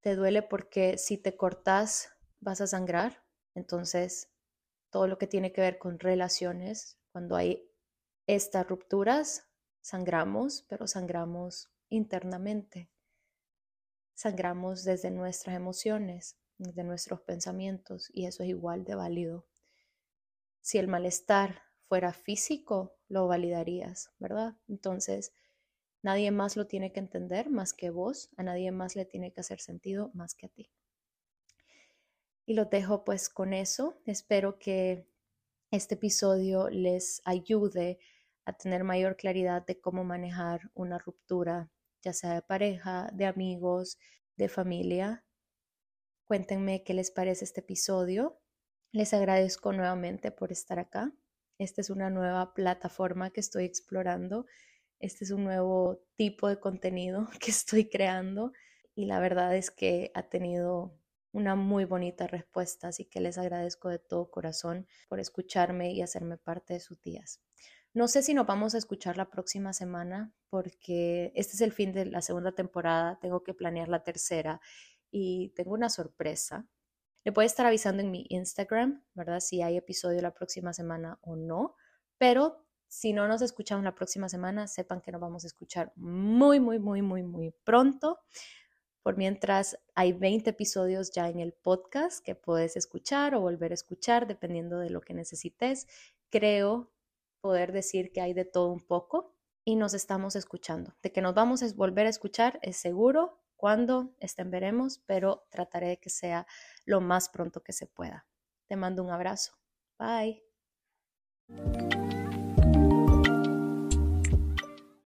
Te 0.00 0.16
duele 0.16 0.42
porque 0.42 0.98
si 0.98 1.16
te 1.16 1.34
cortas 1.36 2.10
vas 2.40 2.60
a 2.60 2.66
sangrar. 2.66 3.24
Entonces 3.54 4.30
todo 4.90 5.06
lo 5.06 5.18
que 5.18 5.26
tiene 5.26 5.52
que 5.52 5.60
ver 5.60 5.78
con 5.78 5.98
relaciones. 5.98 6.98
Cuando 7.12 7.36
hay 7.36 7.70
estas 8.26 8.66
rupturas, 8.66 9.48
sangramos, 9.80 10.64
pero 10.68 10.86
sangramos 10.86 11.70
internamente. 11.88 12.90
Sangramos 14.14 14.84
desde 14.84 15.10
nuestras 15.10 15.56
emociones, 15.56 16.36
desde 16.58 16.84
nuestros 16.84 17.20
pensamientos, 17.20 18.10
y 18.12 18.26
eso 18.26 18.42
es 18.42 18.48
igual 18.48 18.84
de 18.84 18.94
válido. 18.94 19.46
Si 20.60 20.78
el 20.78 20.88
malestar 20.88 21.62
fuera 21.86 22.12
físico, 22.12 22.98
lo 23.08 23.26
validarías, 23.26 24.10
¿verdad? 24.18 24.56
Entonces, 24.68 25.32
nadie 26.02 26.30
más 26.30 26.56
lo 26.56 26.66
tiene 26.66 26.92
que 26.92 27.00
entender 27.00 27.48
más 27.48 27.72
que 27.72 27.90
vos, 27.90 28.30
a 28.36 28.42
nadie 28.42 28.70
más 28.72 28.96
le 28.96 29.04
tiene 29.06 29.32
que 29.32 29.40
hacer 29.40 29.60
sentido 29.60 30.10
más 30.12 30.34
que 30.34 30.46
a 30.46 30.48
ti. 30.50 30.70
Y 32.48 32.54
lo 32.54 32.64
dejo 32.64 33.04
pues 33.04 33.28
con 33.28 33.52
eso. 33.52 34.00
Espero 34.06 34.58
que 34.58 35.06
este 35.70 35.96
episodio 35.96 36.70
les 36.70 37.20
ayude 37.26 37.98
a 38.46 38.54
tener 38.54 38.84
mayor 38.84 39.16
claridad 39.16 39.66
de 39.66 39.78
cómo 39.78 40.02
manejar 40.02 40.70
una 40.72 40.96
ruptura, 40.96 41.70
ya 42.00 42.14
sea 42.14 42.32
de 42.32 42.40
pareja, 42.40 43.10
de 43.12 43.26
amigos, 43.26 43.98
de 44.38 44.48
familia. 44.48 45.26
Cuéntenme 46.24 46.84
qué 46.84 46.94
les 46.94 47.10
parece 47.10 47.44
este 47.44 47.60
episodio. 47.60 48.40
Les 48.92 49.12
agradezco 49.12 49.74
nuevamente 49.74 50.30
por 50.30 50.50
estar 50.50 50.78
acá. 50.78 51.12
Esta 51.58 51.82
es 51.82 51.90
una 51.90 52.08
nueva 52.08 52.54
plataforma 52.54 53.28
que 53.28 53.40
estoy 53.40 53.66
explorando. 53.66 54.46
Este 55.00 55.26
es 55.26 55.32
un 55.32 55.44
nuevo 55.44 56.02
tipo 56.16 56.48
de 56.48 56.58
contenido 56.58 57.28
que 57.40 57.50
estoy 57.50 57.90
creando 57.90 58.52
y 58.94 59.04
la 59.04 59.20
verdad 59.20 59.54
es 59.54 59.70
que 59.70 60.10
ha 60.14 60.30
tenido 60.30 60.98
una 61.38 61.54
muy 61.54 61.84
bonita 61.84 62.26
respuesta, 62.26 62.88
así 62.88 63.06
que 63.06 63.20
les 63.20 63.38
agradezco 63.38 63.88
de 63.88 63.98
todo 63.98 64.30
corazón 64.30 64.86
por 65.08 65.20
escucharme 65.20 65.92
y 65.92 66.02
hacerme 66.02 66.36
parte 66.36 66.74
de 66.74 66.80
sus 66.80 67.00
días. 67.00 67.40
No 67.94 68.06
sé 68.06 68.22
si 68.22 68.34
nos 68.34 68.46
vamos 68.46 68.74
a 68.74 68.78
escuchar 68.78 69.16
la 69.16 69.30
próxima 69.30 69.72
semana 69.72 70.32
porque 70.50 71.32
este 71.34 71.54
es 71.54 71.60
el 71.62 71.72
fin 71.72 71.92
de 71.92 72.06
la 72.06 72.20
segunda 72.20 72.52
temporada, 72.52 73.18
tengo 73.20 73.42
que 73.42 73.54
planear 73.54 73.88
la 73.88 74.04
tercera 74.04 74.60
y 75.10 75.50
tengo 75.56 75.72
una 75.72 75.88
sorpresa. 75.88 76.68
Le 77.24 77.32
a 77.36 77.44
estar 77.44 77.66
avisando 77.66 78.02
en 78.02 78.10
mi 78.10 78.26
Instagram, 78.28 79.04
¿verdad? 79.14 79.40
Si 79.40 79.62
hay 79.62 79.76
episodio 79.76 80.20
la 80.22 80.34
próxima 80.34 80.72
semana 80.72 81.18
o 81.22 81.36
no, 81.36 81.74
pero 82.18 82.66
si 82.88 83.12
no 83.12 83.28
nos 83.28 83.42
escuchamos 83.42 83.84
la 83.84 83.94
próxima 83.94 84.28
semana, 84.28 84.66
sepan 84.66 85.00
que 85.00 85.12
nos 85.12 85.20
vamos 85.20 85.44
a 85.44 85.46
escuchar 85.46 85.92
muy, 85.96 86.58
muy, 86.58 86.78
muy, 86.78 87.02
muy, 87.02 87.22
muy 87.22 87.54
pronto. 87.64 88.18
Por 89.08 89.16
mientras 89.16 89.78
hay 89.94 90.12
20 90.12 90.50
episodios 90.50 91.12
ya 91.12 91.30
en 91.30 91.40
el 91.40 91.54
podcast 91.54 92.22
que 92.22 92.34
puedes 92.34 92.76
escuchar 92.76 93.34
o 93.34 93.40
volver 93.40 93.70
a 93.70 93.74
escuchar 93.74 94.26
dependiendo 94.26 94.80
de 94.80 94.90
lo 94.90 95.00
que 95.00 95.14
necesites. 95.14 95.86
Creo 96.28 96.92
poder 97.40 97.72
decir 97.72 98.12
que 98.12 98.20
hay 98.20 98.34
de 98.34 98.44
todo 98.44 98.70
un 98.70 98.86
poco 98.86 99.34
y 99.64 99.76
nos 99.76 99.94
estamos 99.94 100.36
escuchando. 100.36 100.94
De 101.02 101.10
que 101.10 101.22
nos 101.22 101.32
vamos 101.32 101.62
a 101.62 101.72
volver 101.74 102.04
a 102.04 102.10
escuchar 102.10 102.58
es 102.60 102.76
seguro. 102.76 103.40
Cuando 103.56 104.14
estén 104.20 104.50
veremos, 104.50 104.98
pero 105.06 105.46
trataré 105.48 105.88
de 105.88 105.96
que 105.96 106.10
sea 106.10 106.46
lo 106.84 107.00
más 107.00 107.30
pronto 107.30 107.62
que 107.62 107.72
se 107.72 107.86
pueda. 107.86 108.26
Te 108.66 108.76
mando 108.76 109.02
un 109.02 109.10
abrazo. 109.10 109.54
Bye. 109.98 110.44